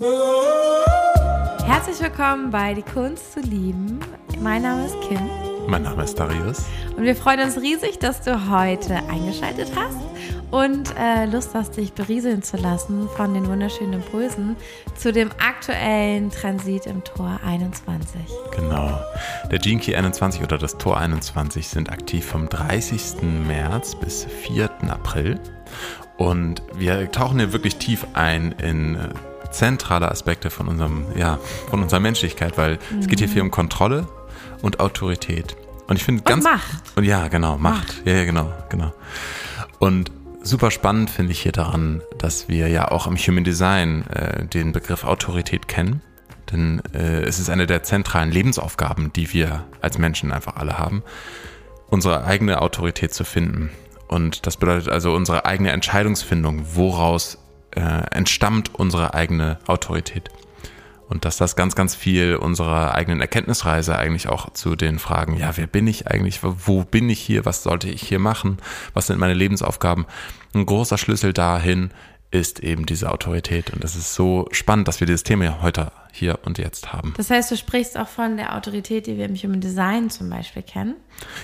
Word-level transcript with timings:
Herzlich 0.00 1.98
willkommen 2.00 2.52
bei 2.52 2.72
Die 2.72 2.82
Kunst 2.82 3.32
zu 3.32 3.40
lieben. 3.40 3.98
Mein 4.40 4.62
Name 4.62 4.86
ist 4.86 4.94
Kim. 5.00 5.18
Mein 5.66 5.82
Name 5.82 6.04
ist 6.04 6.14
Darius. 6.14 6.66
Und 6.96 7.02
wir 7.02 7.16
freuen 7.16 7.40
uns 7.40 7.60
riesig, 7.60 7.98
dass 7.98 8.20
du 8.20 8.48
heute 8.48 8.94
eingeschaltet 9.08 9.72
hast 9.74 9.96
und 10.52 10.94
äh, 10.96 11.24
Lust 11.26 11.50
hast, 11.52 11.76
dich 11.76 11.94
berieseln 11.94 12.44
zu 12.44 12.58
lassen 12.58 13.08
von 13.16 13.34
den 13.34 13.48
wunderschönen 13.48 13.94
Impulsen 13.94 14.54
zu 14.96 15.12
dem 15.12 15.32
aktuellen 15.32 16.30
Transit 16.30 16.86
im 16.86 17.02
Tor 17.02 17.40
21. 17.44 18.20
Genau. 18.54 19.00
Der 19.50 19.58
Gene 19.58 19.80
Key 19.80 19.96
21 19.96 20.44
oder 20.44 20.58
das 20.58 20.78
Tor 20.78 20.96
21 20.98 21.66
sind 21.66 21.90
aktiv 21.90 22.24
vom 22.24 22.48
30. 22.48 23.22
März 23.48 23.96
bis 23.96 24.24
4. 24.24 24.70
April. 24.90 25.40
Und 26.18 26.62
wir 26.74 27.10
tauchen 27.10 27.40
hier 27.40 27.52
wirklich 27.52 27.78
tief 27.78 28.06
ein 28.14 28.52
in 28.52 28.94
äh, 28.94 29.08
zentrale 29.50 30.10
Aspekte 30.10 30.50
von 30.50 30.68
unserem, 30.68 31.06
ja, 31.16 31.38
von 31.70 31.82
unserer 31.82 32.00
Menschlichkeit, 32.00 32.58
weil 32.58 32.78
mhm. 32.90 32.98
es 33.00 33.08
geht 33.08 33.18
hier 33.18 33.28
viel 33.28 33.42
um 33.42 33.50
Kontrolle 33.50 34.06
und 34.62 34.80
Autorität. 34.80 35.56
Und 35.86 35.96
ich 35.96 36.04
finde 36.04 36.22
ganz. 36.22 36.44
Und 36.44 36.52
Macht. 36.52 36.96
Und 36.96 37.04
ja, 37.04 37.28
genau, 37.28 37.58
Macht. 37.58 37.88
Macht. 37.88 38.06
Ja, 38.06 38.14
ja, 38.14 38.24
genau, 38.24 38.52
genau. 38.68 38.92
Und 39.78 40.10
super 40.42 40.70
spannend 40.70 41.10
finde 41.10 41.32
ich 41.32 41.40
hier 41.40 41.52
daran, 41.52 42.02
dass 42.18 42.48
wir 42.48 42.68
ja 42.68 42.90
auch 42.90 43.06
im 43.06 43.16
Human 43.16 43.44
Design 43.44 44.06
äh, 44.08 44.46
den 44.46 44.72
Begriff 44.72 45.04
Autorität 45.04 45.68
kennen. 45.68 46.02
Denn 46.52 46.82
äh, 46.94 47.22
es 47.22 47.38
ist 47.38 47.50
eine 47.50 47.66
der 47.66 47.82
zentralen 47.82 48.30
Lebensaufgaben, 48.30 49.12
die 49.12 49.32
wir 49.32 49.64
als 49.80 49.98
Menschen 49.98 50.32
einfach 50.32 50.56
alle 50.56 50.78
haben, 50.78 51.02
unsere 51.88 52.24
eigene 52.24 52.62
Autorität 52.62 53.12
zu 53.12 53.24
finden. 53.24 53.70
Und 54.08 54.46
das 54.46 54.56
bedeutet 54.56 54.88
also 54.88 55.12
unsere 55.12 55.44
eigene 55.44 55.70
Entscheidungsfindung, 55.70 56.64
woraus 56.74 57.38
äh, 57.74 57.80
entstammt 58.10 58.74
unsere 58.74 59.14
eigene 59.14 59.58
Autorität. 59.66 60.30
Und 61.08 61.24
dass 61.24 61.38
das 61.38 61.56
ganz, 61.56 61.74
ganz 61.74 61.94
viel 61.94 62.36
unserer 62.36 62.94
eigenen 62.94 63.22
Erkenntnisreise 63.22 63.96
eigentlich 63.96 64.28
auch 64.28 64.52
zu 64.52 64.76
den 64.76 64.98
Fragen, 64.98 65.36
ja, 65.38 65.56
wer 65.56 65.66
bin 65.66 65.86
ich 65.86 66.06
eigentlich, 66.06 66.40
wo 66.42 66.84
bin 66.84 67.08
ich 67.08 67.18
hier, 67.18 67.46
was 67.46 67.62
sollte 67.62 67.88
ich 67.88 68.02
hier 68.02 68.18
machen, 68.18 68.58
was 68.92 69.06
sind 69.06 69.18
meine 69.18 69.32
Lebensaufgaben, 69.32 70.04
ein 70.54 70.66
großer 70.66 70.98
Schlüssel 70.98 71.32
dahin 71.32 71.90
ist 72.30 72.60
eben 72.60 72.84
diese 72.84 73.10
Autorität. 73.10 73.70
Und 73.72 73.82
das 73.82 73.96
ist 73.96 74.14
so 74.14 74.48
spannend, 74.52 74.86
dass 74.86 75.00
wir 75.00 75.06
dieses 75.06 75.22
Thema 75.22 75.62
heute 75.62 75.92
hier 76.18 76.40
und 76.44 76.58
jetzt 76.58 76.92
haben. 76.92 77.14
Das 77.16 77.30
heißt, 77.30 77.50
du 77.50 77.56
sprichst 77.56 77.96
auch 77.96 78.08
von 78.08 78.36
der 78.36 78.56
Autorität, 78.56 79.06
die 79.06 79.16
wir 79.16 79.24
im 79.24 79.36
Human 79.36 79.60
Design 79.60 80.10
zum 80.10 80.28
Beispiel 80.28 80.62
kennen. 80.62 80.94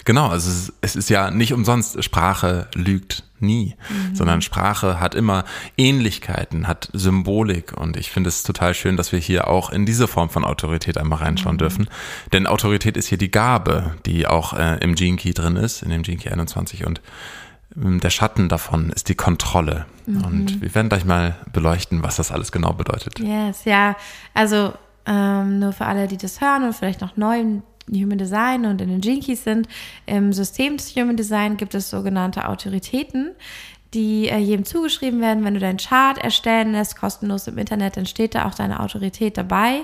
Genau, 0.04 0.28
also 0.28 0.50
es 0.50 0.56
ist, 0.56 0.72
es 0.80 0.96
ist 0.96 1.10
ja 1.10 1.30
nicht 1.30 1.52
umsonst, 1.52 2.02
Sprache 2.04 2.68
lügt 2.74 3.24
nie, 3.40 3.76
mhm. 3.88 4.14
sondern 4.14 4.42
Sprache 4.42 5.00
hat 5.00 5.14
immer 5.14 5.44
Ähnlichkeiten, 5.76 6.66
hat 6.66 6.88
Symbolik 6.92 7.72
und 7.72 7.96
ich 7.96 8.10
finde 8.10 8.28
es 8.28 8.42
total 8.42 8.74
schön, 8.74 8.96
dass 8.96 9.12
wir 9.12 9.18
hier 9.18 9.48
auch 9.48 9.70
in 9.70 9.86
diese 9.86 10.08
Form 10.08 10.30
von 10.30 10.44
Autorität 10.44 10.98
einmal 10.98 11.18
reinschauen 11.18 11.56
mhm. 11.56 11.58
dürfen. 11.58 11.88
Denn 12.32 12.46
Autorität 12.46 12.96
ist 12.96 13.08
hier 13.08 13.18
die 13.18 13.30
Gabe, 13.30 13.94
die 14.06 14.26
auch 14.26 14.52
äh, 14.54 14.78
im 14.80 14.94
Gene 14.94 15.16
Key 15.16 15.32
drin 15.32 15.56
ist, 15.56 15.82
in 15.82 15.90
dem 15.90 16.02
Gene 16.02 16.18
Key 16.18 16.30
21 16.30 16.86
und 16.86 17.00
der 17.76 18.10
Schatten 18.10 18.48
davon 18.48 18.90
ist 18.90 19.08
die 19.08 19.14
Kontrolle. 19.14 19.86
Mhm. 20.06 20.24
Und 20.24 20.62
wir 20.62 20.74
werden 20.74 20.88
gleich 20.88 21.04
mal 21.04 21.36
beleuchten, 21.52 22.02
was 22.02 22.16
das 22.16 22.30
alles 22.30 22.52
genau 22.52 22.72
bedeutet. 22.72 23.18
Yes, 23.18 23.64
ja. 23.64 23.96
Also 24.32 24.72
ähm, 25.06 25.58
nur 25.58 25.72
für 25.72 25.86
alle, 25.86 26.06
die 26.06 26.16
das 26.16 26.40
hören 26.40 26.64
und 26.64 26.72
vielleicht 26.72 27.00
noch 27.00 27.16
neu 27.16 27.40
im 27.40 27.62
Human 27.92 28.18
Design 28.18 28.64
und 28.64 28.80
in 28.80 28.88
den 28.88 29.00
Jinkies 29.00 29.44
sind, 29.44 29.68
im 30.06 30.32
System 30.32 30.76
des 30.76 30.94
Human 30.96 31.16
Design 31.16 31.56
gibt 31.56 31.74
es 31.74 31.90
sogenannte 31.90 32.48
Autoritäten, 32.48 33.32
die 33.92 34.28
äh, 34.28 34.38
jedem 34.38 34.64
zugeschrieben 34.64 35.20
werden. 35.20 35.44
Wenn 35.44 35.54
du 35.54 35.60
deinen 35.60 35.78
Chart 35.78 36.16
erstellen 36.18 36.72
lässt, 36.72 36.96
kostenlos 36.96 37.46
im 37.46 37.58
Internet, 37.58 37.96
dann 37.96 38.06
steht 38.06 38.34
da 38.34 38.46
auch 38.46 38.54
deine 38.54 38.80
Autorität 38.80 39.36
dabei. 39.36 39.80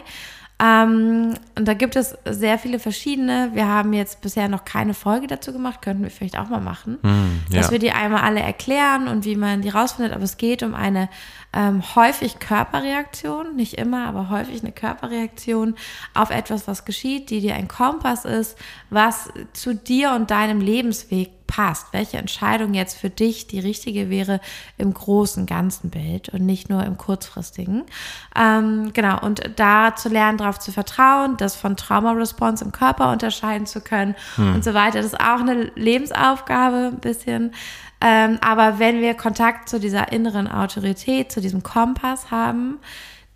Ähm, 0.61 1.35
und 1.57 1.69
da 1.69 1.75
gibt 1.75 1.97
es 1.97 2.17
sehr 2.29 2.59
viele 2.59 2.79
verschiedene. 2.79 3.51
Wir 3.55 3.67
haben 3.67 3.95
jetzt 3.95 4.21
bisher 4.21 4.49
noch 4.49 4.67
keine 4.67 4.93
Folge 4.93 5.27
dazu 5.27 5.53
gemacht, 5.53 5.81
könnten 5.81 6.03
wir 6.03 6.11
vielleicht 6.11 6.39
auch 6.39 6.49
mal 6.49 6.61
machen, 6.61 6.99
mm, 7.01 7.53
ja. 7.53 7.61
dass 7.61 7.71
wir 7.71 7.79
die 7.79 7.93
einmal 7.93 8.23
alle 8.23 8.41
erklären 8.41 9.09
und 9.09 9.25
wie 9.25 9.37
man 9.37 9.63
die 9.63 9.71
rausfindet. 9.71 10.13
Aber 10.13 10.25
es 10.25 10.37
geht 10.37 10.63
um 10.63 10.75
eine 10.75 11.09
ähm, 11.53 11.83
häufig 11.97 12.39
Körperreaktion, 12.39 13.57
nicht 13.57 13.75
immer, 13.75 14.07
aber 14.07 14.31
häufig 14.31 14.63
eine 14.63 14.73
Körperreaktion 14.73 15.75
auf 16.15 16.31
etwas, 16.31 16.69
was 16.69 16.85
geschieht, 16.85 17.31
die 17.31 17.41
dir 17.41 17.55
ein 17.55 17.69
Kompass 17.69 18.25
ist, 18.25 18.57
was 18.89 19.31
zu 19.53 19.75
dir 19.75 20.13
und 20.13 20.31
deinem 20.31 20.61
Lebensweg 20.61 21.31
passt, 21.51 21.89
welche 21.93 22.17
Entscheidung 22.17 22.75
jetzt 22.75 22.97
für 22.97 23.11
dich 23.11 23.49
die 23.49 23.59
richtige 23.59 24.09
wäre 24.09 24.41
im 24.79 24.95
großen, 24.95 25.47
ganzen 25.47 25.91
Bild 25.91 26.29
und 26.29 26.47
nicht 26.47 26.71
nur 26.71 26.85
im 26.85 26.97
kurzfristigen. 26.97 27.83
Ähm, 28.37 28.93
genau, 28.93 29.19
und 29.21 29.43
da 29.57 29.97
zu 29.97 30.09
lernen, 30.09 30.39
darauf 30.39 30.61
zu 30.61 30.71
vertrauen, 30.71 31.37
das 31.37 31.57
von 31.57 31.77
Trauma-Response 31.77 32.65
im 32.65 32.71
Körper 32.71 33.11
unterscheiden 33.11 33.67
zu 33.67 33.81
können 33.81 34.15
hm. 34.37 34.55
und 34.55 34.65
so 34.65 34.75
weiter. 34.75 34.99
Das 34.99 35.07
ist 35.07 35.21
auch 35.21 35.41
eine 35.41 35.73
Lebensaufgabe 35.75 36.93
ein 36.93 37.01
bisschen. 37.01 37.53
Ähm, 38.01 38.39
aber 38.41 38.79
wenn 38.79 39.01
wir 39.01 39.15
Kontakt 39.15 39.69
zu 39.69 39.79
dieser 39.79 40.13
inneren 40.13 40.49
Autorität, 40.49 41.31
zu 41.31 41.41
diesem 41.41 41.63
Kompass 41.63 42.31
haben, 42.31 42.79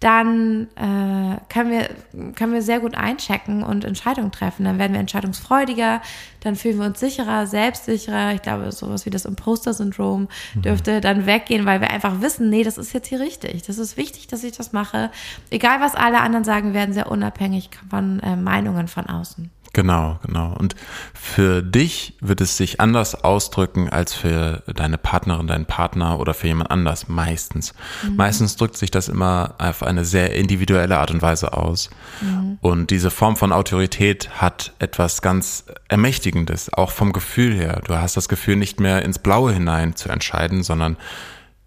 dann 0.04 0.68
äh, 0.76 1.38
können, 1.48 1.70
wir, 1.70 1.88
können 2.34 2.52
wir 2.52 2.60
sehr 2.60 2.80
gut 2.80 2.94
einchecken 2.94 3.62
und 3.62 3.86
Entscheidungen 3.86 4.32
treffen. 4.32 4.64
Dann 4.64 4.78
werden 4.78 4.92
wir 4.92 5.00
entscheidungsfreudiger, 5.00 6.02
dann 6.40 6.56
fühlen 6.56 6.78
wir 6.78 6.84
uns 6.84 7.00
sicherer, 7.00 7.46
selbstsicherer. 7.46 8.34
Ich 8.34 8.42
glaube, 8.42 8.70
sowas 8.70 9.06
wie 9.06 9.10
das 9.10 9.24
Imposter-Syndrom 9.24 10.28
mhm. 10.56 10.62
dürfte 10.62 11.00
dann 11.00 11.24
weggehen, 11.24 11.64
weil 11.64 11.80
wir 11.80 11.90
einfach 11.90 12.20
wissen, 12.20 12.50
nee, 12.50 12.64
das 12.64 12.76
ist 12.76 12.92
jetzt 12.92 13.08
hier 13.08 13.20
richtig. 13.20 13.62
Das 13.62 13.78
ist 13.78 13.96
wichtig, 13.96 14.26
dass 14.26 14.44
ich 14.44 14.54
das 14.54 14.74
mache. 14.74 15.10
Egal, 15.48 15.80
was 15.80 15.94
alle 15.94 16.20
anderen 16.20 16.44
sagen, 16.44 16.74
werden 16.74 16.92
sehr 16.92 17.10
unabhängig 17.10 17.70
von 17.88 18.20
äh, 18.20 18.36
Meinungen 18.36 18.88
von 18.88 19.06
außen. 19.06 19.50
Genau, 19.74 20.20
genau. 20.24 20.54
Und 20.56 20.76
für 21.12 21.60
dich 21.60 22.16
wird 22.20 22.40
es 22.40 22.56
sich 22.56 22.80
anders 22.80 23.24
ausdrücken 23.24 23.90
als 23.90 24.14
für 24.14 24.62
deine 24.72 24.98
Partnerin, 24.98 25.48
deinen 25.48 25.66
Partner 25.66 26.20
oder 26.20 26.32
für 26.32 26.46
jemand 26.46 26.70
anders, 26.70 27.08
meistens. 27.08 27.74
Mhm. 28.04 28.16
Meistens 28.16 28.56
drückt 28.56 28.76
sich 28.76 28.92
das 28.92 29.08
immer 29.08 29.56
auf 29.58 29.82
eine 29.82 30.04
sehr 30.04 30.34
individuelle 30.34 30.96
Art 30.96 31.10
und 31.10 31.22
Weise 31.22 31.52
aus. 31.54 31.90
Mhm. 32.20 32.58
Und 32.60 32.90
diese 32.90 33.10
Form 33.10 33.36
von 33.36 33.50
Autorität 33.50 34.30
hat 34.40 34.72
etwas 34.78 35.22
ganz 35.22 35.64
Ermächtigendes, 35.88 36.72
auch 36.72 36.92
vom 36.92 37.12
Gefühl 37.12 37.54
her. 37.54 37.82
Du 37.84 37.96
hast 37.96 38.16
das 38.16 38.28
Gefühl, 38.28 38.54
nicht 38.54 38.78
mehr 38.78 39.02
ins 39.02 39.18
Blaue 39.18 39.52
hinein 39.52 39.96
zu 39.96 40.08
entscheiden, 40.08 40.62
sondern 40.62 40.96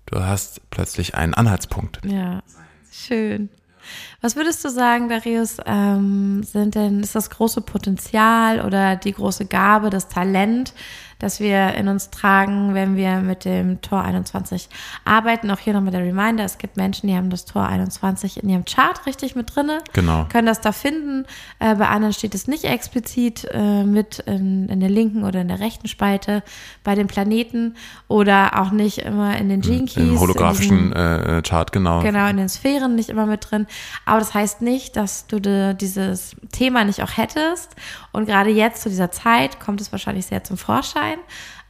du 0.06 0.22
hast 0.22 0.62
plötzlich 0.70 1.16
einen 1.16 1.34
Anhaltspunkt. 1.34 2.00
Ja, 2.06 2.42
schön. 2.90 3.50
Was 4.22 4.36
würdest 4.36 4.64
du 4.66 4.70
sagen, 4.70 5.10
Darius, 5.10 5.58
ähm, 5.66 6.44
sind 6.44 6.76
denn, 6.76 7.02
ist 7.02 7.16
das 7.16 7.30
große 7.30 7.62
Potenzial 7.62 8.62
oder 8.66 8.96
die 8.96 9.14
große 9.14 9.46
Gabe, 9.46 9.90
das 9.90 10.08
Talent, 10.08 10.74
das 11.20 11.40
wir 11.40 11.74
in 11.74 11.88
uns 11.88 12.10
tragen, 12.10 12.74
wenn 12.74 12.96
wir 12.96 13.18
mit 13.18 13.46
dem 13.46 13.82
Tor 13.82 14.04
21 14.04 14.70
arbeiten. 15.04 15.50
Auch 15.50 15.60
hier 15.60 15.74
nochmal 15.74 15.92
der 15.92 16.02
Reminder, 16.02 16.44
es 16.44 16.58
gibt 16.58 16.78
Menschen, 16.78 17.08
die 17.08 17.16
haben 17.16 17.30
das 17.30 17.46
Tor 17.46 17.66
21 17.66 18.44
in 18.44 18.50
ihrem 18.50 18.66
Chart 18.66 19.06
richtig 19.06 19.36
mit 19.36 19.56
drinne, 19.56 19.80
genau. 19.94 20.26
können 20.30 20.48
das 20.48 20.62
da 20.62 20.72
finden. 20.72 21.26
Äh, 21.60 21.76
bei 21.76 21.88
anderen 21.88 22.14
steht 22.14 22.36
es 22.36 22.48
nicht 22.48 22.66
explizit 22.66 23.48
äh, 23.52 23.84
mit 23.84 24.20
in, 24.20 24.70
in, 24.70 24.80
der 24.80 24.90
linken 24.90 25.24
oder 25.24 25.42
in 25.42 25.48
der 25.48 25.60
rechten 25.60 25.88
Spalte 25.88 26.44
bei 26.84 26.94
den 26.94 27.08
Planeten 27.08 27.76
oder 28.08 28.62
auch 28.62 28.72
nicht 28.72 29.00
immer 29.00 29.38
in 29.38 29.50
den 29.50 29.62
Gene 29.62 29.86
Keys. 29.86 29.98
Im 29.98 30.20
holographischen 30.20 30.92
diesem, 30.92 31.38
äh, 31.38 31.42
Chart, 31.42 31.72
genau. 31.72 32.02
Genau, 32.02 32.28
in 32.28 32.38
den 32.38 32.50
Sphären 32.50 32.96
nicht 32.96 33.10
immer 33.10 33.26
mit 33.26 33.50
drin. 33.50 33.66
Aber 34.06 34.20
das 34.20 34.34
heißt 34.34 34.62
nicht, 34.62 34.96
dass 34.96 35.26
du 35.28 35.40
de, 35.40 35.74
dieses 35.74 36.36
Thema 36.52 36.84
nicht 36.84 37.02
auch 37.02 37.18
hättest. 37.18 37.76
Und 38.12 38.26
gerade 38.26 38.50
jetzt 38.50 38.84
zu 38.84 38.90
dieser 38.90 39.12
Zeit 39.12 39.60
kommt 39.60 39.82
es 39.82 39.92
wahrscheinlich 39.92 40.28
sehr 40.28 40.44
zum 40.44 40.58
Vorschein 40.58 41.07
sein. 41.08 41.20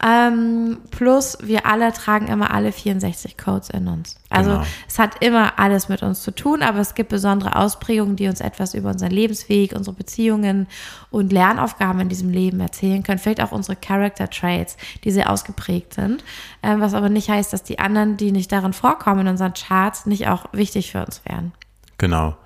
Ähm, 0.03 0.77
plus, 0.91 1.39
wir 1.41 1.65
alle 1.65 1.91
tragen 1.91 2.27
immer 2.27 2.51
alle 2.51 2.71
64 2.71 3.35
Codes 3.35 3.71
in 3.71 3.87
uns. 3.87 4.15
Also 4.29 4.51
genau. 4.51 4.63
es 4.87 4.99
hat 4.99 5.23
immer 5.23 5.57
alles 5.57 5.89
mit 5.89 6.03
uns 6.03 6.21
zu 6.21 6.31
tun, 6.31 6.61
aber 6.61 6.79
es 6.79 6.93
gibt 6.93 7.09
besondere 7.09 7.55
Ausprägungen, 7.55 8.15
die 8.15 8.27
uns 8.27 8.39
etwas 8.39 8.75
über 8.75 8.91
unseren 8.91 9.09
Lebensweg, 9.09 9.73
unsere 9.73 9.95
Beziehungen 9.95 10.67
und 11.09 11.33
Lernaufgaben 11.33 11.99
in 12.01 12.09
diesem 12.09 12.29
Leben 12.29 12.59
erzählen 12.59 13.01
können. 13.01 13.17
Vielleicht 13.17 13.41
auch 13.41 13.51
unsere 13.51 13.75
Character 13.75 14.29
Traits, 14.29 14.77
die 15.03 15.09
sehr 15.09 15.31
ausgeprägt 15.31 15.95
sind. 15.95 16.23
Ähm, 16.61 16.79
was 16.79 16.93
aber 16.93 17.09
nicht 17.09 17.29
heißt, 17.29 17.51
dass 17.51 17.63
die 17.63 17.79
anderen, 17.79 18.17
die 18.17 18.31
nicht 18.31 18.51
darin 18.51 18.73
vorkommen 18.73 19.21
in 19.21 19.27
unseren 19.29 19.53
Charts, 19.55 20.05
nicht 20.05 20.27
auch 20.27 20.45
wichtig 20.51 20.91
für 20.91 21.03
uns 21.03 21.21
wären. 21.25 21.53
Genau. 21.97 22.37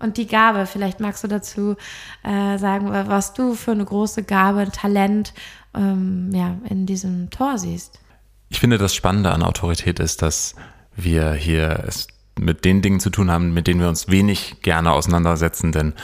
Und 0.00 0.16
die 0.16 0.26
Gabe, 0.26 0.66
vielleicht 0.66 1.00
magst 1.00 1.22
du 1.22 1.28
dazu 1.28 1.76
äh, 2.22 2.58
sagen, 2.58 2.90
was 2.90 3.34
du 3.34 3.54
für 3.54 3.72
eine 3.72 3.84
große 3.84 4.22
Gabe, 4.22 4.60
ein 4.60 4.72
Talent 4.72 5.34
ähm, 5.76 6.30
ja, 6.32 6.56
in 6.68 6.86
diesem 6.86 7.30
Tor 7.30 7.58
siehst. 7.58 8.00
Ich 8.48 8.60
finde, 8.60 8.78
das 8.78 8.94
Spannende 8.94 9.32
an 9.32 9.42
Autorität 9.42 9.98
ist, 10.00 10.22
dass 10.22 10.54
wir 10.96 11.32
hier 11.32 11.84
es 11.86 12.06
mit 12.38 12.64
den 12.64 12.82
Dingen 12.82 13.00
zu 13.00 13.10
tun 13.10 13.30
haben, 13.30 13.54
mit 13.54 13.66
denen 13.66 13.80
wir 13.80 13.88
uns 13.88 14.08
wenig 14.08 14.56
gerne 14.62 14.92
auseinandersetzen, 14.92 15.72
denn 15.72 15.94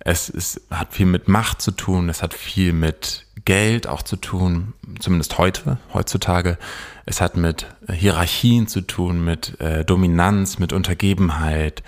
es 0.00 0.28
ist, 0.28 0.62
hat 0.70 0.94
viel 0.94 1.06
mit 1.06 1.28
Macht 1.28 1.60
zu 1.60 1.72
tun, 1.72 2.08
es 2.08 2.22
hat 2.22 2.32
viel 2.32 2.72
mit 2.72 3.26
Geld 3.44 3.86
auch 3.86 4.02
zu 4.02 4.16
tun, 4.16 4.74
zumindest 4.98 5.38
heute, 5.38 5.78
heutzutage. 5.92 6.58
Es 7.06 7.20
hat 7.20 7.36
mit 7.36 7.66
Hierarchien 7.90 8.66
zu 8.66 8.82
tun, 8.82 9.24
mit 9.24 9.60
äh, 9.60 9.84
Dominanz, 9.84 10.58
mit 10.58 10.72
Untergebenheit. 10.72 11.82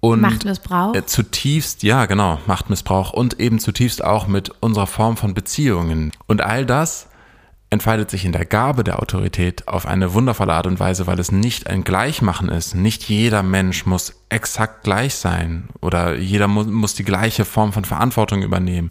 Und 0.00 0.20
Machtmissbrauch. 0.20 0.94
Äh, 0.94 1.06
zutiefst, 1.06 1.82
ja, 1.82 2.06
genau, 2.06 2.38
Machtmissbrauch 2.46 3.12
und 3.12 3.40
eben 3.40 3.58
zutiefst 3.58 4.04
auch 4.04 4.26
mit 4.26 4.50
unserer 4.60 4.86
Form 4.86 5.16
von 5.16 5.34
Beziehungen. 5.34 6.12
Und 6.26 6.40
all 6.40 6.64
das 6.64 7.08
entfaltet 7.70 8.10
sich 8.10 8.24
in 8.24 8.32
der 8.32 8.46
Gabe 8.46 8.82
der 8.82 8.98
Autorität 9.00 9.68
auf 9.68 9.86
eine 9.86 10.14
wundervolle 10.14 10.54
Art 10.54 10.66
und 10.66 10.80
Weise, 10.80 11.06
weil 11.06 11.18
es 11.18 11.30
nicht 11.30 11.66
ein 11.66 11.84
Gleichmachen 11.84 12.48
ist. 12.48 12.74
Nicht 12.74 13.04
jeder 13.04 13.42
Mensch 13.42 13.84
muss 13.84 14.14
exakt 14.30 14.84
gleich 14.84 15.16
sein 15.16 15.68
oder 15.82 16.16
jeder 16.16 16.48
muss, 16.48 16.66
muss 16.66 16.94
die 16.94 17.04
gleiche 17.04 17.44
Form 17.44 17.74
von 17.74 17.84
Verantwortung 17.84 18.42
übernehmen. 18.42 18.90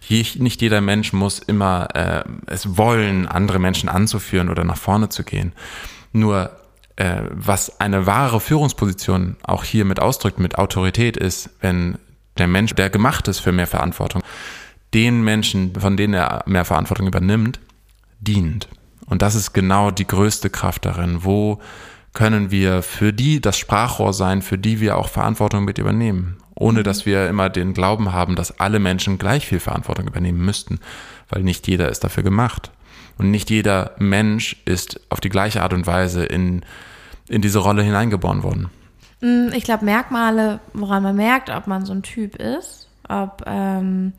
Je, 0.00 0.24
nicht 0.36 0.62
jeder 0.62 0.80
Mensch 0.80 1.12
muss 1.12 1.38
immer 1.38 1.88
äh, 1.94 2.24
es 2.46 2.78
wollen, 2.78 3.26
andere 3.26 3.58
Menschen 3.58 3.90
anzuführen 3.90 4.48
oder 4.48 4.64
nach 4.64 4.78
vorne 4.78 5.10
zu 5.10 5.22
gehen. 5.22 5.52
Nur 6.12 6.50
äh, 6.96 7.22
was 7.30 7.80
eine 7.80 8.06
wahre 8.06 8.40
Führungsposition 8.40 9.36
auch 9.42 9.64
hier 9.64 9.84
mit 9.84 10.00
ausdrückt, 10.00 10.38
mit 10.38 10.58
Autorität 10.58 11.16
ist, 11.16 11.50
wenn 11.60 11.98
der 12.38 12.46
Mensch, 12.46 12.74
der 12.74 12.90
gemacht 12.90 13.28
ist 13.28 13.40
für 13.40 13.52
mehr 13.52 13.66
Verantwortung, 13.66 14.22
den 14.92 15.22
Menschen, 15.22 15.74
von 15.74 15.96
denen 15.96 16.14
er 16.14 16.42
mehr 16.46 16.64
Verantwortung 16.64 17.06
übernimmt, 17.06 17.60
dient. 18.20 18.68
Und 19.06 19.22
das 19.22 19.34
ist 19.34 19.52
genau 19.52 19.90
die 19.90 20.06
größte 20.06 20.50
Kraft 20.50 20.84
darin. 20.84 21.24
Wo 21.24 21.60
können 22.12 22.50
wir 22.50 22.82
für 22.82 23.12
die 23.12 23.40
das 23.40 23.58
Sprachrohr 23.58 24.12
sein, 24.12 24.40
für 24.40 24.56
die 24.56 24.80
wir 24.80 24.96
auch 24.96 25.08
Verantwortung 25.08 25.64
mit 25.64 25.78
übernehmen, 25.78 26.36
ohne 26.54 26.84
dass 26.84 27.06
wir 27.06 27.28
immer 27.28 27.50
den 27.50 27.74
Glauben 27.74 28.12
haben, 28.12 28.36
dass 28.36 28.60
alle 28.60 28.78
Menschen 28.78 29.18
gleich 29.18 29.46
viel 29.46 29.60
Verantwortung 29.60 30.06
übernehmen 30.06 30.44
müssten, 30.44 30.78
weil 31.28 31.42
nicht 31.42 31.66
jeder 31.66 31.88
ist 31.88 32.04
dafür 32.04 32.22
gemacht. 32.22 32.70
Und 33.18 33.30
nicht 33.30 33.50
jeder 33.50 33.92
Mensch 33.98 34.56
ist 34.64 35.00
auf 35.10 35.20
die 35.20 35.28
gleiche 35.28 35.62
Art 35.62 35.72
und 35.72 35.86
Weise 35.86 36.24
in, 36.24 36.62
in 37.28 37.42
diese 37.42 37.60
Rolle 37.60 37.82
hineingeboren 37.82 38.42
worden. 38.42 38.70
Mm, 39.20 39.48
ich 39.54 39.64
glaube, 39.64 39.84
Merkmale, 39.84 40.60
woran 40.72 41.02
man 41.02 41.16
merkt, 41.16 41.50
ob 41.50 41.66
man 41.66 41.84
so 41.84 41.92
ein 41.92 42.02
Typ 42.02 42.36
ist, 42.36 42.88
ob 43.08 43.42
ähm, 43.46 44.12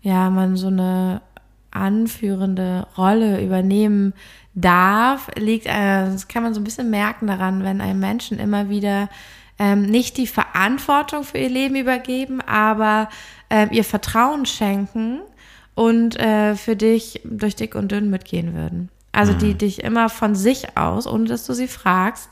ja, 0.00 0.30
man 0.30 0.56
so 0.56 0.68
eine 0.68 1.20
anführende 1.70 2.86
Rolle 2.96 3.44
übernehmen 3.44 4.14
darf, 4.54 5.28
liegt, 5.36 5.66
äh, 5.66 6.06
das 6.06 6.28
kann 6.28 6.42
man 6.42 6.54
so 6.54 6.60
ein 6.60 6.64
bisschen 6.64 6.90
merken 6.90 7.26
daran, 7.26 7.62
wenn 7.64 7.80
einem 7.80 8.00
Menschen 8.00 8.38
immer 8.38 8.68
wieder 8.70 9.08
ähm, 9.58 9.82
nicht 9.82 10.16
die 10.16 10.26
Verantwortung 10.26 11.24
für 11.24 11.38
ihr 11.38 11.48
Leben 11.48 11.76
übergeben, 11.76 12.40
aber 12.40 13.08
äh, 13.48 13.68
ihr 13.70 13.84
Vertrauen 13.84 14.46
schenken 14.46 15.20
und 15.76 16.18
äh, 16.18 16.56
für 16.56 16.74
dich 16.74 17.20
durch 17.24 17.54
dick 17.54 17.76
und 17.76 17.92
dünn 17.92 18.10
mitgehen 18.10 18.54
würden. 18.54 18.88
Also 19.12 19.34
mhm. 19.34 19.38
die 19.38 19.54
dich 19.54 19.84
immer 19.84 20.08
von 20.08 20.34
sich 20.34 20.76
aus, 20.76 21.06
ohne 21.06 21.26
dass 21.26 21.46
du 21.46 21.52
sie 21.52 21.68
fragst, 21.68 22.28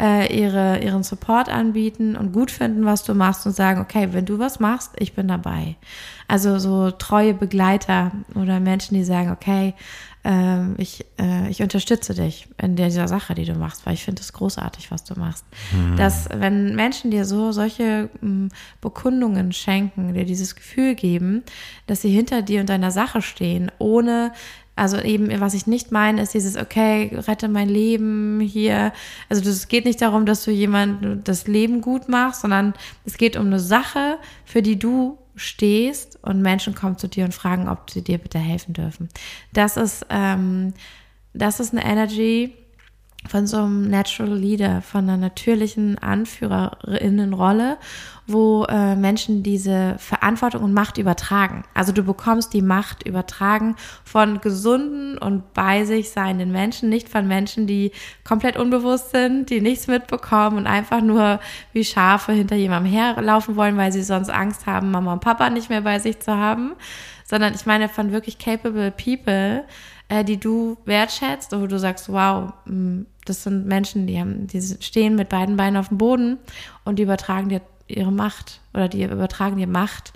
äh, 0.00 0.34
ihre, 0.34 0.78
ihren 0.78 1.02
Support 1.02 1.48
anbieten 1.48 2.16
und 2.16 2.32
gut 2.32 2.50
finden, 2.50 2.84
was 2.84 3.04
du 3.04 3.14
machst 3.14 3.46
und 3.46 3.52
sagen, 3.52 3.80
okay, 3.80 4.08
wenn 4.12 4.24
du 4.24 4.38
was 4.38 4.58
machst, 4.58 4.92
ich 4.96 5.12
bin 5.14 5.28
dabei. 5.28 5.76
Also 6.28 6.58
so 6.58 6.90
treue 6.90 7.34
Begleiter 7.34 8.12
oder 8.34 8.58
Menschen, 8.58 8.94
die 8.94 9.04
sagen, 9.04 9.30
okay, 9.30 9.74
äh, 10.24 10.72
ich, 10.78 11.04
äh, 11.18 11.48
ich 11.50 11.62
unterstütze 11.62 12.14
dich 12.14 12.48
in 12.60 12.76
dieser 12.76 13.08
Sache, 13.08 13.34
die 13.34 13.44
du 13.44 13.54
machst, 13.54 13.86
weil 13.86 13.94
ich 13.94 14.04
finde 14.04 14.22
es 14.22 14.32
großartig, 14.32 14.90
was 14.90 15.04
du 15.04 15.18
machst. 15.18 15.44
Mhm. 15.72 15.96
Dass, 15.96 16.28
wenn 16.32 16.74
Menschen 16.74 17.10
dir 17.10 17.24
so 17.24 17.52
solche 17.52 18.10
ähm, 18.22 18.48
Bekundungen 18.80 19.52
schenken, 19.52 20.14
dir 20.14 20.24
dieses 20.24 20.56
Gefühl 20.56 20.94
geben, 20.94 21.42
dass 21.86 22.02
sie 22.02 22.10
hinter 22.10 22.42
dir 22.42 22.60
und 22.60 22.68
deiner 22.68 22.90
Sache 22.90 23.22
stehen, 23.22 23.70
ohne 23.78 24.32
also 24.78 24.96
eben, 24.98 25.40
was 25.40 25.54
ich 25.54 25.66
nicht 25.66 25.90
meine, 25.90 26.22
ist 26.22 26.34
dieses, 26.34 26.56
okay, 26.56 27.10
rette 27.12 27.48
mein 27.48 27.68
Leben 27.68 28.38
hier. 28.38 28.92
Also 29.28 29.48
es 29.50 29.66
geht 29.66 29.84
nicht 29.84 30.00
darum, 30.00 30.24
dass 30.24 30.44
du 30.44 30.52
jemand 30.52 31.26
das 31.26 31.48
Leben 31.48 31.80
gut 31.80 32.08
machst, 32.08 32.42
sondern 32.42 32.74
es 33.04 33.18
geht 33.18 33.36
um 33.36 33.46
eine 33.46 33.58
Sache, 33.58 34.18
für 34.44 34.62
die 34.62 34.78
du 34.78 35.18
stehst 35.38 36.18
und 36.22 36.42
Menschen 36.42 36.74
kommen 36.74 36.98
zu 36.98 37.08
dir 37.08 37.24
und 37.24 37.34
fragen, 37.34 37.68
ob 37.68 37.90
sie 37.90 38.02
dir 38.02 38.18
bitte 38.18 38.38
helfen 38.38 38.74
dürfen. 38.74 39.08
Das 39.52 39.76
ist, 39.76 40.06
ähm, 40.10 40.74
das 41.32 41.60
ist 41.60 41.72
eine 41.72 41.84
Energy, 41.84 42.54
von 43.26 43.46
so 43.46 43.58
einem 43.58 43.90
Natural 43.90 44.36
Leader, 44.36 44.80
von 44.80 45.04
einer 45.04 45.16
natürlichen 45.16 45.98
Anführerinnenrolle, 45.98 47.76
wo 48.26 48.64
äh, 48.64 48.94
Menschen 48.94 49.42
diese 49.42 49.96
Verantwortung 49.98 50.62
und 50.62 50.72
Macht 50.72 50.98
übertragen. 50.98 51.64
Also 51.74 51.92
du 51.92 52.02
bekommst 52.02 52.52
die 52.52 52.62
Macht 52.62 53.06
übertragen 53.06 53.74
von 54.04 54.40
gesunden 54.40 55.18
und 55.18 55.52
bei 55.54 55.84
sich 55.84 56.10
seienden 56.10 56.52
Menschen, 56.52 56.88
nicht 56.88 57.08
von 57.08 57.26
Menschen, 57.26 57.66
die 57.66 57.92
komplett 58.24 58.56
unbewusst 58.56 59.10
sind, 59.10 59.50
die 59.50 59.60
nichts 59.60 59.88
mitbekommen 59.88 60.58
und 60.58 60.66
einfach 60.66 61.00
nur 61.00 61.40
wie 61.72 61.84
Schafe 61.84 62.32
hinter 62.32 62.56
jemandem 62.56 62.92
herlaufen 62.92 63.56
wollen, 63.56 63.76
weil 63.76 63.92
sie 63.92 64.02
sonst 64.02 64.30
Angst 64.30 64.66
haben, 64.66 64.90
Mama 64.90 65.14
und 65.14 65.20
Papa 65.20 65.50
nicht 65.50 65.70
mehr 65.70 65.82
bei 65.82 65.98
sich 65.98 66.20
zu 66.20 66.34
haben, 66.36 66.74
sondern 67.24 67.54
ich 67.54 67.66
meine 67.66 67.88
von 67.88 68.12
wirklich 68.12 68.38
capable 68.38 68.90
people, 68.90 69.64
äh, 70.08 70.24
die 70.24 70.38
du 70.38 70.76
wertschätzt, 70.84 71.52
wo 71.52 71.66
du 71.66 71.78
sagst, 71.78 72.10
wow, 72.10 72.52
mm, 72.66 73.02
das 73.24 73.42
sind 73.42 73.66
Menschen, 73.66 74.06
die 74.06 74.18
haben, 74.18 74.46
die 74.46 74.60
stehen 74.60 75.16
mit 75.16 75.28
beiden 75.28 75.56
Beinen 75.56 75.76
auf 75.76 75.88
dem 75.88 75.98
Boden 75.98 76.38
und 76.84 76.98
die 76.98 77.02
übertragen 77.02 77.48
dir 77.48 77.60
ihre 77.86 78.12
Macht 78.12 78.60
oder 78.74 78.88
die 78.88 79.04
übertragen 79.04 79.56
dir 79.56 79.66
Macht 79.66 80.12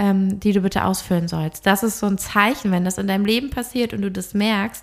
ähm, 0.00 0.40
die 0.40 0.52
du 0.52 0.62
bitte 0.62 0.86
ausfüllen 0.86 1.28
sollst. 1.28 1.66
Das 1.66 1.82
ist 1.82 1.98
so 1.98 2.06
ein 2.06 2.16
Zeichen, 2.16 2.72
wenn 2.72 2.86
das 2.86 2.96
in 2.96 3.06
deinem 3.06 3.26
Leben 3.26 3.50
passiert 3.50 3.92
und 3.92 4.00
du 4.00 4.10
das 4.10 4.32
merkst, 4.32 4.82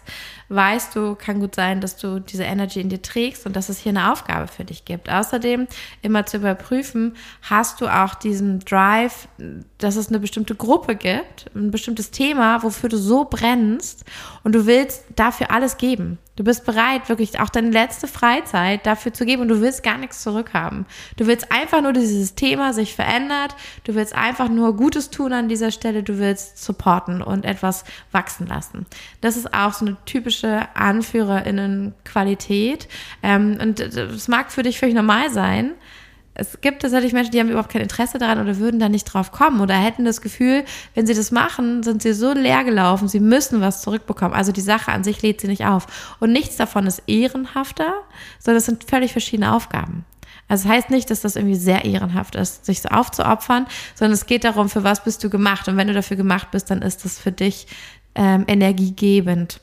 weißt 0.49 0.95
du, 0.95 1.15
kann 1.15 1.39
gut 1.39 1.55
sein, 1.55 1.81
dass 1.81 1.97
du 1.97 2.19
diese 2.19 2.43
Energy 2.43 2.79
in 2.79 2.89
dir 2.89 3.01
trägst 3.01 3.47
und 3.47 3.55
dass 3.55 3.67
es 3.67 3.79
hier 3.79 3.89
eine 3.89 4.11
Aufgabe 4.11 4.47
für 4.47 4.63
dich 4.63 4.85
gibt. 4.85 5.09
Außerdem 5.09 5.67
immer 6.03 6.27
zu 6.27 6.37
überprüfen, 6.37 7.15
hast 7.41 7.81
du 7.81 7.87
auch 7.87 8.13
diesen 8.13 8.59
Drive, 8.59 9.27
dass 9.79 9.95
es 9.95 10.09
eine 10.09 10.19
bestimmte 10.19 10.53
Gruppe 10.53 10.95
gibt, 10.95 11.47
ein 11.55 11.71
bestimmtes 11.71 12.11
Thema, 12.11 12.61
wofür 12.61 12.89
du 12.89 12.97
so 12.97 13.25
brennst 13.25 14.05
und 14.43 14.53
du 14.53 14.67
willst 14.67 15.03
dafür 15.15 15.49
alles 15.49 15.77
geben. 15.77 16.19
Du 16.37 16.43
bist 16.43 16.65
bereit, 16.65 17.09
wirklich 17.09 17.39
auch 17.39 17.49
deine 17.49 17.71
letzte 17.71 18.07
Freizeit 18.07 18.85
dafür 18.85 19.11
zu 19.11 19.25
geben 19.25 19.41
und 19.41 19.47
du 19.47 19.59
willst 19.59 19.81
gar 19.81 19.97
nichts 19.97 20.21
zurückhaben. 20.21 20.85
Du 21.15 21.25
willst 21.25 21.51
einfach 21.51 21.81
nur, 21.81 21.93
dass 21.93 22.03
dieses 22.03 22.35
Thema 22.35 22.73
sich 22.73 22.93
verändert. 22.93 23.55
Du 23.85 23.95
willst 23.95 24.13
einfach 24.13 24.47
nur 24.47 24.75
Gutes 24.75 25.06
tun 25.09 25.33
an 25.33 25.49
dieser 25.49 25.71
Stelle. 25.71 26.03
Du 26.03 26.19
willst 26.19 26.63
supporten 26.63 27.21
und 27.21 27.43
etwas 27.45 27.83
wachsen 28.11 28.47
lassen. 28.47 28.85
Das 29.21 29.37
ist 29.37 29.53
auch 29.53 29.73
so 29.73 29.85
eine 29.85 29.97
typische 30.05 30.67
Anführerinnen-Qualität. 30.75 32.87
Ähm, 33.23 33.57
und 33.61 33.79
es 33.79 34.27
mag 34.27 34.51
für 34.51 34.63
dich 34.63 34.79
völlig 34.79 34.95
normal 34.95 35.31
sein, 35.31 35.75
es 36.39 36.61
gibt 36.61 36.83
tatsächlich 36.83 37.13
Menschen, 37.13 37.31
die 37.31 37.39
haben 37.39 37.49
überhaupt 37.49 37.71
kein 37.71 37.81
Interesse 37.81 38.19
daran 38.19 38.39
oder 38.39 38.57
würden 38.57 38.79
da 38.79 38.89
nicht 38.89 39.05
drauf 39.05 39.31
kommen 39.31 39.59
oder 39.59 39.73
hätten 39.73 40.05
das 40.05 40.21
Gefühl, 40.21 40.65
wenn 40.93 41.07
sie 41.07 41.15
das 41.15 41.31
machen, 41.31 41.81
sind 41.81 42.03
sie 42.03 42.13
so 42.13 42.31
leer 42.31 42.63
gelaufen, 42.63 43.07
sie 43.07 43.19
müssen 43.19 43.59
was 43.59 43.81
zurückbekommen. 43.81 44.35
Also 44.35 44.51
die 44.51 44.61
Sache 44.61 44.91
an 44.91 45.03
sich 45.03 45.23
lädt 45.23 45.41
sie 45.41 45.47
nicht 45.47 45.65
auf. 45.65 45.87
Und 46.19 46.31
nichts 46.31 46.55
davon 46.55 46.85
ist 46.85 47.01
ehrenhafter, 47.07 47.91
sondern 48.37 48.57
es 48.57 48.65
sind 48.65 48.83
völlig 48.83 49.13
verschiedene 49.13 49.51
Aufgaben. 49.51 50.05
Also 50.47 50.61
es 50.61 50.63
das 50.63 50.71
heißt 50.71 50.89
nicht, 50.89 51.09
dass 51.09 51.21
das 51.21 51.35
irgendwie 51.35 51.55
sehr 51.55 51.85
ehrenhaft 51.85 52.35
ist, 52.35 52.65
sich 52.65 52.81
so 52.81 52.89
aufzuopfern, 52.89 53.67
sondern 53.95 54.13
es 54.13 54.25
geht 54.25 54.43
darum, 54.43 54.69
für 54.69 54.83
was 54.83 55.03
bist 55.03 55.23
du 55.23 55.29
gemacht. 55.29 55.67
Und 55.67 55.77
wenn 55.77 55.87
du 55.87 55.93
dafür 55.93 56.17
gemacht 56.17 56.51
bist, 56.51 56.71
dann 56.71 56.81
ist 56.81 57.03
das 57.05 57.19
für 57.19 57.31
dich 57.31 57.67
ähm, 58.15 58.45
energiegebend. 58.47 59.59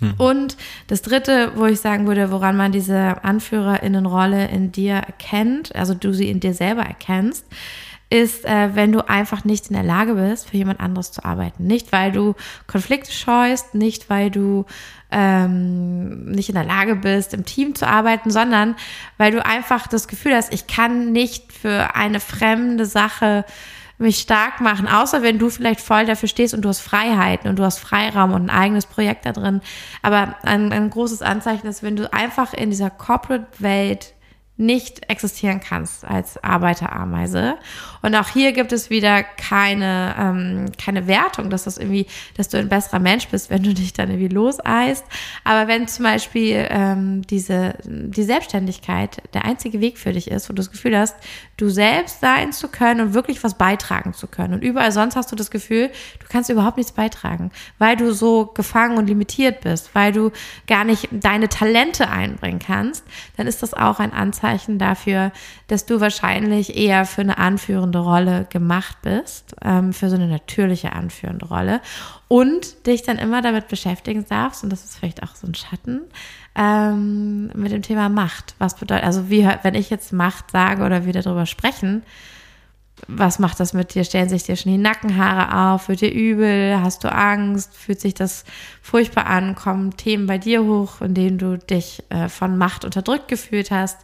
Mhm. 0.00 0.14
Und 0.18 0.56
das 0.88 1.02
Dritte, 1.02 1.52
wo 1.56 1.66
ich 1.66 1.80
sagen 1.80 2.06
würde, 2.06 2.30
woran 2.30 2.56
man 2.56 2.72
diese 2.72 3.22
Anführerinnenrolle 3.24 4.48
in 4.48 4.72
dir 4.72 4.94
erkennt, 4.94 5.74
also 5.74 5.94
du 5.94 6.12
sie 6.12 6.28
in 6.28 6.40
dir 6.40 6.54
selber 6.54 6.82
erkennst, 6.82 7.46
ist, 8.12 8.44
äh, 8.44 8.74
wenn 8.74 8.92
du 8.92 9.08
einfach 9.08 9.44
nicht 9.44 9.68
in 9.68 9.74
der 9.74 9.82
Lage 9.82 10.14
bist, 10.14 10.50
für 10.50 10.58
jemand 10.58 10.80
anderes 10.80 11.12
zu 11.12 11.24
arbeiten. 11.24 11.66
Nicht, 11.66 11.92
weil 11.92 12.12
du 12.12 12.34
Konflikte 12.66 13.10
scheust, 13.10 13.74
nicht, 13.74 14.10
weil 14.10 14.30
du 14.30 14.66
ähm, 15.10 16.26
nicht 16.26 16.50
in 16.50 16.54
der 16.54 16.64
Lage 16.64 16.96
bist, 16.96 17.32
im 17.32 17.46
Team 17.46 17.74
zu 17.74 17.88
arbeiten, 17.88 18.30
sondern 18.30 18.76
weil 19.16 19.32
du 19.32 19.42
einfach 19.42 19.86
das 19.86 20.08
Gefühl 20.08 20.34
hast, 20.34 20.52
ich 20.52 20.66
kann 20.66 21.12
nicht 21.12 21.54
für 21.54 21.94
eine 21.96 22.20
fremde 22.20 22.84
Sache 22.84 23.46
mich 23.96 24.18
stark 24.18 24.60
machen, 24.60 24.88
außer 24.88 25.22
wenn 25.22 25.38
du 25.38 25.48
vielleicht 25.48 25.80
voll 25.80 26.04
dafür 26.04 26.28
stehst 26.28 26.52
und 26.52 26.62
du 26.62 26.68
hast 26.68 26.80
Freiheiten 26.80 27.48
und 27.48 27.58
du 27.58 27.64
hast 27.64 27.78
Freiraum 27.78 28.32
und 28.34 28.50
ein 28.50 28.50
eigenes 28.50 28.84
Projekt 28.84 29.24
da 29.24 29.32
drin. 29.32 29.62
Aber 30.02 30.34
ein, 30.42 30.70
ein 30.70 30.90
großes 30.90 31.22
Anzeichen 31.22 31.66
ist, 31.66 31.82
wenn 31.82 31.96
du 31.96 32.12
einfach 32.12 32.52
in 32.52 32.68
dieser 32.68 32.90
Corporate-Welt 32.90 34.12
nicht 34.56 35.10
existieren 35.10 35.60
kannst 35.60 36.04
als 36.04 36.42
Arbeiterameise. 36.42 37.56
Und 38.02 38.14
auch 38.16 38.28
hier 38.28 38.52
gibt 38.52 38.72
es 38.72 38.90
wieder 38.90 39.22
keine, 39.22 40.14
ähm, 40.18 40.72
keine 40.76 41.06
Wertung, 41.06 41.50
dass 41.50 41.64
das 41.64 41.78
irgendwie, 41.78 42.06
dass 42.36 42.48
du 42.48 42.58
ein 42.58 42.68
besserer 42.68 42.98
Mensch 42.98 43.28
bist, 43.28 43.48
wenn 43.48 43.62
du 43.62 43.72
dich 43.72 43.92
dann 43.92 44.10
irgendwie 44.10 44.34
loseist. 44.34 45.04
Aber 45.44 45.68
wenn 45.68 45.86
zum 45.86 46.04
Beispiel 46.04 46.66
ähm, 46.68 47.22
diese, 47.22 47.74
die 47.84 48.24
Selbstständigkeit 48.24 49.22
der 49.34 49.44
einzige 49.44 49.80
Weg 49.80 49.98
für 49.98 50.12
dich 50.12 50.30
ist, 50.30 50.48
wo 50.48 50.52
du 50.52 50.56
das 50.56 50.70
Gefühl 50.70 50.98
hast, 50.98 51.16
du 51.56 51.68
selbst 51.68 52.20
sein 52.20 52.52
zu 52.52 52.68
können 52.68 53.00
und 53.00 53.14
wirklich 53.14 53.42
was 53.44 53.56
beitragen 53.56 54.14
zu 54.14 54.26
können. 54.26 54.54
Und 54.54 54.64
überall 54.64 54.90
sonst 54.90 55.14
hast 55.14 55.30
du 55.30 55.36
das 55.36 55.50
Gefühl, 55.50 55.88
du 56.18 56.26
kannst 56.28 56.50
überhaupt 56.50 56.76
nichts 56.76 56.92
beitragen, 56.92 57.52
weil 57.78 57.96
du 57.96 58.12
so 58.12 58.46
gefangen 58.46 58.98
und 58.98 59.06
limitiert 59.06 59.60
bist, 59.60 59.94
weil 59.94 60.12
du 60.12 60.32
gar 60.66 60.84
nicht 60.84 61.08
deine 61.12 61.48
Talente 61.48 62.08
einbringen 62.08 62.58
kannst, 62.58 63.04
dann 63.36 63.46
ist 63.46 63.62
das 63.62 63.74
auch 63.74 64.00
ein 64.00 64.12
Anzeichen, 64.12 64.78
dafür, 64.78 65.30
dass 65.68 65.86
du 65.86 66.00
wahrscheinlich 66.00 66.76
eher 66.76 67.06
für 67.06 67.20
eine 67.20 67.38
anführende 67.38 67.91
Rolle 67.98 68.46
gemacht 68.50 68.98
bist, 69.02 69.54
ähm, 69.62 69.92
für 69.92 70.08
so 70.08 70.16
eine 70.16 70.28
natürliche 70.28 70.92
anführende 70.92 71.46
Rolle 71.46 71.80
und 72.28 72.86
dich 72.86 73.02
dann 73.02 73.18
immer 73.18 73.42
damit 73.42 73.68
beschäftigen 73.68 74.24
darfst, 74.28 74.64
und 74.64 74.70
das 74.70 74.84
ist 74.84 74.98
vielleicht 74.98 75.22
auch 75.22 75.34
so 75.34 75.46
ein 75.46 75.54
Schatten, 75.54 76.02
ähm, 76.54 77.48
mit 77.54 77.72
dem 77.72 77.82
Thema 77.82 78.08
Macht. 78.08 78.54
Was 78.58 78.76
bedeutet, 78.76 79.04
also 79.04 79.30
wie, 79.30 79.48
wenn 79.62 79.74
ich 79.74 79.90
jetzt 79.90 80.12
Macht 80.12 80.50
sage 80.50 80.84
oder 80.84 81.04
wir 81.04 81.12
darüber 81.12 81.46
sprechen, 81.46 82.02
was 83.08 83.38
macht 83.38 83.58
das 83.58 83.72
mit 83.72 83.94
dir? 83.94 84.04
Stellen 84.04 84.28
sich 84.28 84.44
dir 84.44 84.56
schon 84.56 84.72
die 84.72 84.78
Nackenhaare 84.78 85.72
auf? 85.72 85.88
Wird 85.88 86.02
dir 86.02 86.12
übel? 86.12 86.78
Hast 86.80 87.02
du 87.04 87.12
Angst? 87.12 87.74
Fühlt 87.74 88.00
sich 88.00 88.14
das 88.14 88.44
furchtbar 88.80 89.26
an? 89.26 89.54
Kommen 89.54 89.96
Themen 89.96 90.26
bei 90.26 90.38
dir 90.38 90.62
hoch, 90.64 91.00
in 91.00 91.14
denen 91.14 91.38
du 91.38 91.58
dich 91.58 92.02
äh, 92.10 92.28
von 92.28 92.56
Macht 92.56 92.84
unterdrückt 92.84 93.28
gefühlt 93.28 93.70
hast? 93.70 93.98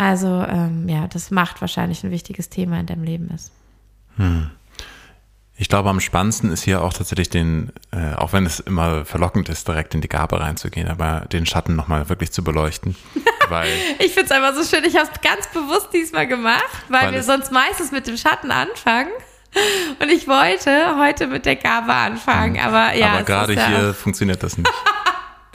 Also 0.00 0.46
ähm, 0.48 0.88
ja, 0.88 1.08
das 1.08 1.30
Macht 1.30 1.60
wahrscheinlich 1.60 2.02
ein 2.02 2.10
wichtiges 2.10 2.48
Thema 2.48 2.80
in 2.80 2.86
deinem 2.86 3.04
Leben 3.04 3.28
ist. 3.34 3.52
Hm. 4.16 4.50
Ich 5.58 5.68
glaube, 5.68 5.90
am 5.90 6.00
spannendsten 6.00 6.50
ist 6.50 6.62
hier 6.62 6.82
auch 6.82 6.94
tatsächlich 6.94 7.28
den, 7.28 7.70
äh, 7.90 8.14
auch 8.14 8.32
wenn 8.32 8.46
es 8.46 8.60
immer 8.60 9.04
verlockend 9.04 9.50
ist, 9.50 9.68
direkt 9.68 9.94
in 9.94 10.00
die 10.00 10.08
Gabe 10.08 10.40
reinzugehen, 10.40 10.88
aber 10.88 11.26
den 11.30 11.44
Schatten 11.44 11.76
nochmal 11.76 12.08
wirklich 12.08 12.32
zu 12.32 12.42
beleuchten. 12.42 12.96
Ich 13.98 14.12
finde 14.12 14.26
es 14.26 14.30
einfach 14.30 14.54
so 14.54 14.62
schön, 14.62 14.84
ich 14.84 14.94
habe 14.94 15.10
es 15.12 15.20
ganz 15.22 15.48
bewusst 15.48 15.88
diesmal 15.92 16.28
gemacht, 16.28 16.70
weil, 16.88 17.06
weil 17.06 17.14
wir 17.14 17.24
sonst 17.24 17.50
meistens 17.50 17.90
mit 17.90 18.06
dem 18.06 18.16
Schatten 18.16 18.52
anfangen. 18.52 19.10
Und 20.00 20.08
ich 20.08 20.28
wollte 20.28 20.96
heute 21.00 21.26
mit 21.26 21.46
der 21.46 21.56
Gabe 21.56 21.92
anfangen, 21.92 22.54
hm. 22.54 22.64
aber 22.64 22.94
ja. 22.94 23.14
Aber 23.14 23.24
gerade 23.24 23.54
hier 23.54 23.92
funktioniert 23.92 24.40
das 24.44 24.56
nicht. 24.56 24.70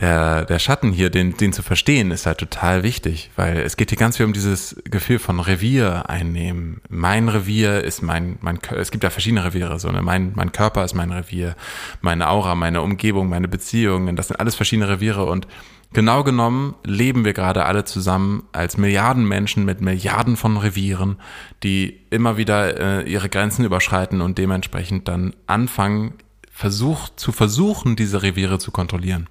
der, 0.01 0.43
der 0.45 0.59
Schatten 0.59 0.91
hier, 0.91 1.09
den, 1.09 1.37
den 1.37 1.53
zu 1.53 1.63
verstehen, 1.63 2.11
ist 2.11 2.25
halt 2.25 2.37
total 2.37 2.83
wichtig, 2.83 3.31
weil 3.35 3.59
es 3.59 3.77
geht 3.77 3.89
hier 3.89 3.97
ganz 3.97 4.17
viel 4.17 4.25
um 4.25 4.33
dieses 4.33 4.75
Gefühl 4.83 5.19
von 5.19 5.39
Revier 5.39 6.09
einnehmen. 6.09 6.81
Mein 6.89 7.29
Revier 7.29 7.83
ist 7.83 8.01
mein, 8.01 8.37
mein, 8.41 8.59
es 8.77 8.91
gibt 8.91 9.05
ja 9.05 9.09
verschiedene 9.09 9.45
Reviere, 9.45 9.79
so, 9.79 9.89
ne? 9.91 10.01
mein, 10.01 10.33
mein 10.35 10.51
Körper 10.51 10.83
ist 10.83 10.95
mein 10.95 11.11
Revier, 11.11 11.55
meine 12.01 12.29
Aura, 12.29 12.55
meine 12.55 12.81
Umgebung, 12.81 13.29
meine 13.29 13.47
Beziehungen, 13.47 14.17
das 14.17 14.27
sind 14.27 14.39
alles 14.39 14.55
verschiedene 14.55 14.89
Reviere 14.89 15.25
und 15.25 15.47
genau 15.93 16.25
genommen 16.25 16.75
leben 16.83 17.23
wir 17.23 17.31
gerade 17.31 17.63
alle 17.63 17.85
zusammen 17.85 18.43
als 18.51 18.77
Milliarden 18.77 19.25
Menschen 19.25 19.63
mit 19.63 19.79
Milliarden 19.79 20.35
von 20.35 20.57
Revieren, 20.57 21.17
die 21.63 22.01
immer 22.09 22.35
wieder 22.35 23.03
äh, 23.05 23.09
ihre 23.09 23.29
Grenzen 23.29 23.63
überschreiten 23.63 24.19
und 24.19 24.37
dementsprechend 24.37 25.07
dann 25.07 25.33
anfangen, 25.47 26.15
versucht, 26.51 27.17
zu 27.17 27.31
versuchen, 27.31 27.95
diese 27.95 28.23
Reviere 28.23 28.59
zu 28.59 28.71
kontrollieren. 28.71 29.27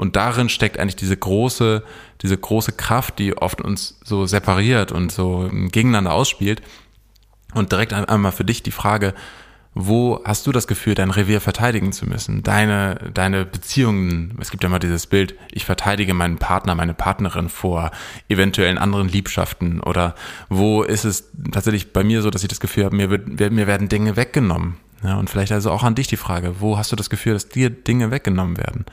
Und 0.00 0.16
darin 0.16 0.48
steckt 0.48 0.78
eigentlich 0.80 0.96
diese 0.96 1.14
große, 1.14 1.82
diese 2.22 2.38
große 2.38 2.72
Kraft, 2.72 3.18
die 3.18 3.36
oft 3.36 3.60
uns 3.60 4.00
so 4.02 4.24
separiert 4.24 4.92
und 4.92 5.12
so 5.12 5.50
gegeneinander 5.52 6.14
ausspielt. 6.14 6.62
Und 7.52 7.70
direkt 7.70 7.92
einmal 7.92 8.32
für 8.32 8.46
dich 8.46 8.62
die 8.62 8.70
Frage, 8.70 9.12
wo 9.74 10.18
hast 10.24 10.46
du 10.46 10.52
das 10.52 10.66
Gefühl, 10.66 10.94
dein 10.94 11.10
Revier 11.10 11.42
verteidigen 11.42 11.92
zu 11.92 12.06
müssen? 12.06 12.42
Deine, 12.42 13.10
deine 13.12 13.44
Beziehungen, 13.44 14.38
es 14.40 14.50
gibt 14.50 14.62
ja 14.62 14.70
mal 14.70 14.78
dieses 14.78 15.06
Bild, 15.06 15.34
ich 15.52 15.66
verteidige 15.66 16.14
meinen 16.14 16.38
Partner, 16.38 16.74
meine 16.74 16.94
Partnerin 16.94 17.50
vor 17.50 17.90
eventuellen 18.30 18.78
anderen 18.78 19.06
Liebschaften 19.06 19.80
oder 19.80 20.14
wo 20.48 20.82
ist 20.82 21.04
es 21.04 21.28
tatsächlich 21.52 21.92
bei 21.92 22.04
mir 22.04 22.22
so, 22.22 22.30
dass 22.30 22.42
ich 22.42 22.48
das 22.48 22.60
Gefühl 22.60 22.86
habe, 22.86 22.96
mir, 22.96 23.10
wird, 23.10 23.28
mir 23.52 23.66
werden 23.66 23.90
Dinge 23.90 24.16
weggenommen. 24.16 24.78
Ja, 25.02 25.16
und 25.16 25.28
vielleicht 25.28 25.52
also 25.52 25.70
auch 25.70 25.82
an 25.82 25.94
dich 25.94 26.06
die 26.06 26.16
Frage, 26.16 26.54
wo 26.60 26.78
hast 26.78 26.90
du 26.90 26.96
das 26.96 27.10
Gefühl, 27.10 27.34
dass 27.34 27.50
dir 27.50 27.68
Dinge 27.68 28.10
weggenommen 28.10 28.56
werden? 28.56 28.86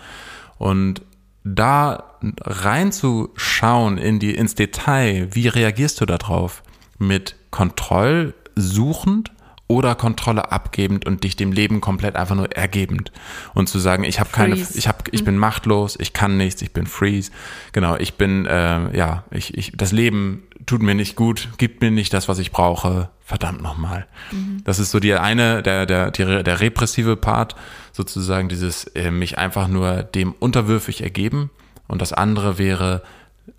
Und 0.57 1.01
da 1.43 2.17
reinzuschauen 2.41 3.97
in 3.97 4.19
die, 4.19 4.35
ins 4.35 4.55
Detail, 4.55 5.29
wie 5.31 5.47
reagierst 5.47 6.01
du 6.01 6.05
darauf? 6.05 6.63
Mit 6.97 7.35
kontrollsuchend 7.51 9.31
oder 9.67 9.95
Kontrolle 9.95 10.51
abgebend 10.51 11.05
und 11.05 11.23
dich 11.23 11.35
dem 11.35 11.51
Leben 11.51 11.81
komplett 11.81 12.15
einfach 12.15 12.35
nur 12.35 12.51
ergebend 12.55 13.11
und 13.53 13.67
zu 13.67 13.79
sagen, 13.79 14.05
ich 14.05 14.19
habe 14.19 14.29
keine, 14.31 14.55
ich 14.55 14.87
habe, 14.87 14.99
ich 15.11 15.25
bin 15.25 15.35
mhm. 15.35 15.41
machtlos, 15.41 15.97
ich 15.99 16.13
kann 16.13 16.37
nichts, 16.37 16.61
ich 16.61 16.71
bin 16.71 16.87
freeze, 16.87 17.31
genau, 17.73 17.97
ich 17.97 18.13
bin, 18.13 18.45
äh, 18.45 18.97
ja, 18.97 19.25
ich, 19.29 19.57
ich, 19.57 19.73
das 19.75 19.91
Leben 19.91 20.43
tut 20.65 20.81
mir 20.81 20.95
nicht 20.95 21.15
gut, 21.17 21.49
gibt 21.57 21.81
mir 21.81 21.91
nicht 21.91 22.13
das, 22.13 22.29
was 22.29 22.39
ich 22.39 22.51
brauche, 22.51 23.09
verdammt 23.23 23.61
nochmal. 23.61 24.07
Mhm. 24.31 24.61
Das 24.63 24.79
ist 24.79 24.91
so 24.91 25.01
die 25.01 25.13
eine, 25.13 25.61
der, 25.61 25.85
der, 25.85 26.11
der, 26.11 26.43
der 26.43 26.59
repressive 26.61 27.17
Part, 27.17 27.55
sozusagen 27.97 28.47
dieses 28.47 28.85
äh, 28.95 29.11
mich 29.11 29.37
einfach 29.37 29.67
nur 29.67 30.03
dem 30.03 30.31
unterwürfig 30.33 31.01
ergeben 31.01 31.49
und 31.87 32.01
das 32.01 32.13
andere 32.13 32.57
wäre 32.57 33.01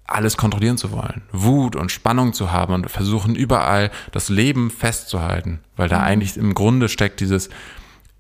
alles 0.07 0.37
kontrollieren 0.37 0.79
zu 0.79 0.93
wollen, 0.93 1.23
Wut 1.33 1.77
und 1.77 1.93
Spannung 1.93 2.33
zu 2.33 2.53
haben 2.53 2.73
und 2.73 2.91
versuchen 2.91 3.35
überall 3.35 3.91
das 4.13 4.29
Leben 4.29 4.71
festzuhalten, 4.71 5.61
weil 5.77 5.89
da 5.89 5.99
mhm. 5.99 6.05
eigentlich 6.05 6.37
im 6.37 6.55
Grunde 6.55 6.89
steckt 6.89 7.21
dieses 7.21 7.51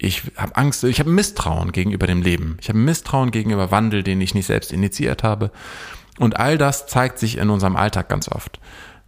ich 0.00 0.22
habe 0.36 0.54
Angst, 0.54 0.84
ich 0.84 1.00
habe 1.00 1.10
Misstrauen 1.10 1.72
gegenüber 1.72 2.06
dem 2.06 2.22
Leben. 2.22 2.56
Ich 2.60 2.68
habe 2.68 2.78
Misstrauen 2.78 3.32
gegenüber 3.32 3.72
Wandel, 3.72 4.04
den 4.04 4.20
ich 4.20 4.32
nicht 4.32 4.46
selbst 4.46 4.72
initiiert 4.72 5.24
habe. 5.24 5.50
Und 6.20 6.36
all 6.38 6.56
das 6.56 6.86
zeigt 6.86 7.18
sich 7.18 7.36
in 7.38 7.50
unserem 7.50 7.74
Alltag 7.74 8.08
ganz 8.08 8.28
oft. 8.28 8.60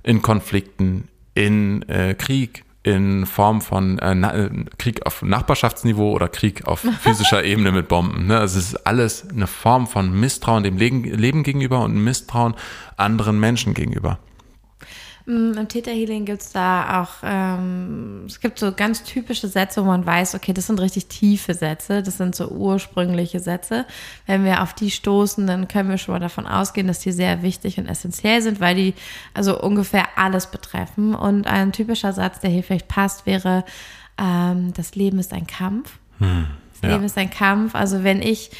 In 0.02 0.20
Konflikten, 0.20 1.06
in 1.34 1.88
äh, 1.88 2.14
Krieg, 2.14 2.64
in 2.82 3.26
Form 3.26 3.60
von 3.60 3.98
äh, 3.98 4.12
äh, 4.12 4.50
Krieg 4.78 5.04
auf 5.04 5.22
Nachbarschaftsniveau 5.22 6.12
oder 6.12 6.28
Krieg 6.28 6.66
auf 6.66 6.80
physischer 7.00 7.44
Ebene 7.44 7.72
mit 7.72 7.88
Bomben. 7.88 8.26
Ne? 8.26 8.38
Also 8.38 8.58
es 8.58 8.68
ist 8.72 8.86
alles 8.86 9.28
eine 9.28 9.46
Form 9.46 9.86
von 9.86 10.18
Misstrauen 10.18 10.62
dem 10.62 10.78
Leben, 10.78 11.04
Leben 11.04 11.42
gegenüber 11.42 11.80
und 11.80 12.02
Misstrauen 12.02 12.54
anderen 12.96 13.38
Menschen 13.38 13.74
gegenüber. 13.74 14.18
Mm, 15.26 15.52
Im 15.52 15.68
Täterhealing 15.68 16.24
gibt 16.24 16.42
es 16.42 16.52
da 16.52 17.02
auch, 17.02 17.22
ähm, 17.22 18.24
es 18.26 18.40
gibt 18.40 18.58
so 18.58 18.72
ganz 18.72 19.02
typische 19.02 19.48
Sätze, 19.48 19.82
wo 19.82 19.86
man 19.86 20.04
weiß, 20.04 20.34
okay, 20.34 20.52
das 20.52 20.66
sind 20.66 20.80
richtig 20.80 21.06
tiefe 21.06 21.54
Sätze, 21.54 22.02
das 22.02 22.16
sind 22.16 22.34
so 22.34 22.48
ursprüngliche 22.48 23.40
Sätze. 23.40 23.86
Wenn 24.26 24.44
wir 24.44 24.62
auf 24.62 24.74
die 24.74 24.90
stoßen, 24.90 25.46
dann 25.46 25.68
können 25.68 25.90
wir 25.90 25.98
schon 25.98 26.14
mal 26.14 26.20
davon 26.20 26.46
ausgehen, 26.46 26.86
dass 26.86 27.00
die 27.00 27.12
sehr 27.12 27.42
wichtig 27.42 27.78
und 27.78 27.86
essentiell 27.86 28.42
sind, 28.42 28.60
weil 28.60 28.74
die 28.74 28.94
also 29.34 29.60
ungefähr 29.60 30.06
alles 30.16 30.46
betreffen. 30.46 31.14
Und 31.14 31.46
ein 31.46 31.72
typischer 31.72 32.12
Satz, 32.12 32.40
der 32.40 32.50
hier 32.50 32.62
vielleicht 32.62 32.88
passt, 32.88 33.26
wäre, 33.26 33.64
ähm, 34.18 34.72
das 34.74 34.94
Leben 34.94 35.18
ist 35.18 35.32
ein 35.32 35.46
Kampf. 35.46 35.98
Hm, 36.18 36.46
das 36.72 36.82
ja. 36.82 36.94
Leben 36.94 37.04
ist 37.04 37.18
ein 37.18 37.30
Kampf. 37.30 37.74
Also 37.74 38.04
wenn 38.04 38.22
ich 38.22 38.50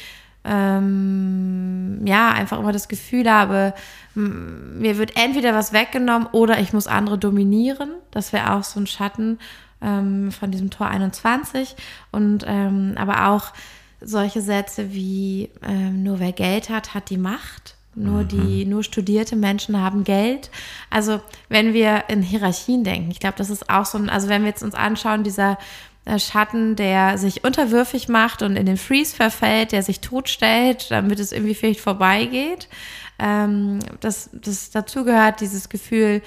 ähm, 0.43 2.01
ja, 2.05 2.31
einfach 2.31 2.59
immer 2.59 2.71
das 2.71 2.87
Gefühl 2.87 3.29
habe, 3.29 3.73
mir 4.13 4.97
wird 4.97 5.15
entweder 5.15 5.53
was 5.53 5.73
weggenommen 5.73 6.27
oder 6.31 6.59
ich 6.59 6.73
muss 6.73 6.87
andere 6.87 7.17
dominieren. 7.17 7.91
Das 8.11 8.33
wäre 8.33 8.53
auch 8.53 8.63
so 8.63 8.79
ein 8.79 8.87
Schatten 8.87 9.39
ähm, 9.81 10.31
von 10.31 10.51
diesem 10.51 10.69
Tor 10.69 10.87
21. 10.87 11.75
Und 12.11 12.43
ähm, 12.47 12.93
aber 12.97 13.29
auch 13.29 13.53
solche 14.01 14.41
Sätze 14.41 14.93
wie 14.93 15.49
ähm, 15.61 16.03
nur 16.03 16.19
wer 16.19 16.31
Geld 16.31 16.69
hat, 16.69 16.93
hat 16.93 17.09
die 17.09 17.17
Macht. 17.17 17.75
Nur 17.93 18.23
die, 18.23 18.63
mhm. 18.63 18.71
nur 18.71 18.83
studierte 18.83 19.35
Menschen 19.35 19.81
haben 19.81 20.05
Geld. 20.05 20.49
Also, 20.89 21.19
wenn 21.49 21.73
wir 21.73 22.05
in 22.07 22.21
Hierarchien 22.21 22.85
denken, 22.85 23.11
ich 23.11 23.19
glaube, 23.19 23.35
das 23.37 23.49
ist 23.49 23.69
auch 23.69 23.85
so 23.85 23.97
ein, 23.97 24.09
also 24.09 24.29
wenn 24.29 24.43
wir 24.43 24.49
jetzt 24.49 24.63
uns 24.63 24.75
anschauen, 24.75 25.23
dieser 25.23 25.57
Schatten, 26.17 26.75
der 26.75 27.17
sich 27.17 27.43
unterwürfig 27.43 28.09
macht 28.09 28.41
und 28.41 28.55
in 28.55 28.65
den 28.65 28.77
Freeze 28.77 29.15
verfällt, 29.15 29.71
der 29.71 29.83
sich 29.83 29.99
totstellt, 29.99 30.89
damit 30.89 31.19
es 31.19 31.31
irgendwie 31.31 31.53
vielleicht 31.53 31.79
vorbeigeht. 31.79 32.67
Ähm, 33.19 33.79
das, 33.99 34.29
das 34.33 34.71
dazu 34.71 35.05
gehört 35.05 35.41
dieses 35.41 35.69
Gefühl, 35.69 36.21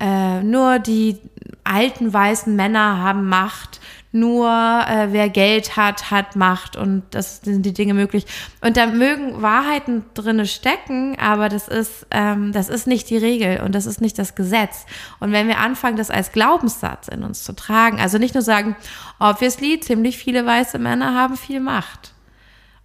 äh, 0.00 0.42
nur 0.42 0.78
die 0.78 1.18
alten 1.62 2.12
weißen 2.12 2.54
Männer 2.56 2.98
haben 2.98 3.28
Macht, 3.28 3.80
nur 4.12 4.48
äh, 4.48 5.08
wer 5.12 5.28
Geld 5.28 5.76
hat, 5.76 6.10
hat 6.10 6.34
Macht 6.34 6.76
und 6.76 7.02
das 7.10 7.40
sind 7.42 7.64
die 7.64 7.72
Dinge 7.72 7.94
möglich. 7.94 8.26
Und 8.60 8.76
da 8.76 8.86
mögen 8.86 9.40
Wahrheiten 9.40 10.04
drinne 10.14 10.46
stecken, 10.46 11.16
aber 11.18 11.48
das 11.48 11.68
ist, 11.68 12.06
ähm, 12.10 12.52
das 12.52 12.68
ist 12.68 12.86
nicht 12.86 13.08
die 13.10 13.18
Regel 13.18 13.60
und 13.60 13.74
das 13.74 13.86
ist 13.86 14.00
nicht 14.00 14.18
das 14.18 14.34
Gesetz. 14.34 14.86
Und 15.20 15.32
wenn 15.32 15.46
wir 15.46 15.58
anfangen, 15.58 15.96
das 15.96 16.10
als 16.10 16.32
Glaubenssatz 16.32 17.08
in 17.08 17.22
uns 17.22 17.44
zu 17.44 17.54
tragen, 17.54 18.00
also 18.00 18.18
nicht 18.18 18.34
nur 18.34 18.42
sagen, 18.42 18.76
obviously, 19.18 19.78
ziemlich 19.80 20.18
viele 20.18 20.44
weiße 20.44 20.78
Männer 20.78 21.14
haben 21.14 21.36
viel 21.36 21.60
Macht. 21.60 22.12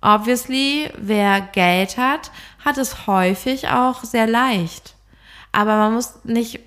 Obviously, 0.01 0.91
wer 0.97 1.41
Geld 1.41 1.97
hat, 1.97 2.31
hat 2.63 2.77
es 2.77 3.07
häufig 3.07 3.69
auch 3.69 4.03
sehr 4.03 4.27
leicht. 4.27 4.94
Aber 5.55 5.77
man 5.77 5.93
muss 5.93 6.19
nicht 6.25 6.59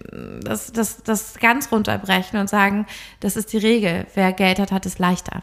das, 0.43 0.73
das, 0.73 1.03
das 1.03 1.35
ganz 1.39 1.71
runterbrechen 1.71 2.39
und 2.41 2.49
sagen, 2.49 2.87
das 3.21 3.37
ist 3.37 3.53
die 3.53 3.59
Regel. 3.59 4.07
Wer 4.15 4.33
Geld 4.33 4.59
hat, 4.59 4.73
hat 4.73 4.87
es 4.87 4.99
leichter. 4.99 5.43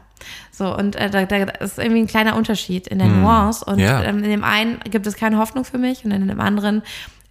So, 0.52 0.76
und 0.76 0.96
äh, 0.96 1.12
da, 1.12 1.26
da 1.26 1.38
ist 1.38 1.78
irgendwie 1.78 2.02
ein 2.02 2.08
kleiner 2.08 2.36
Unterschied 2.36 2.88
in 2.88 2.98
der 2.98 3.08
hm. 3.08 3.22
Nuance. 3.22 3.64
Und 3.64 3.78
ja. 3.78 4.02
ähm, 4.04 4.24
in 4.24 4.32
dem 4.32 4.44
einen 4.44 4.80
gibt 4.90 5.06
es 5.06 5.16
keine 5.16 5.38
Hoffnung 5.38 5.64
für 5.64 5.78
mich 5.78 6.04
und 6.04 6.12
in 6.12 6.28
dem 6.28 6.40
anderen 6.40 6.82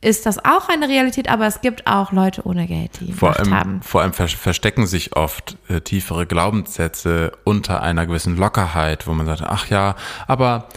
ist 0.00 0.26
das 0.26 0.44
auch 0.44 0.68
eine 0.68 0.86
Realität, 0.88 1.30
aber 1.30 1.46
es 1.46 1.62
gibt 1.62 1.86
auch 1.86 2.12
Leute 2.12 2.46
ohne 2.46 2.66
Geld, 2.66 3.00
die 3.00 3.12
vor 3.12 3.30
Macht 3.30 3.40
allem, 3.40 3.54
haben. 3.54 3.82
Vor 3.82 4.02
allem 4.02 4.12
verstecken 4.12 4.86
sich 4.86 5.16
oft 5.16 5.56
äh, 5.68 5.80
tiefere 5.80 6.26
Glaubenssätze 6.26 7.32
unter 7.42 7.82
einer 7.82 8.06
gewissen 8.06 8.36
Lockerheit, 8.36 9.06
wo 9.06 9.14
man 9.14 9.26
sagt, 9.26 9.42
ach 9.42 9.68
ja, 9.68 9.96
aber 10.28 10.68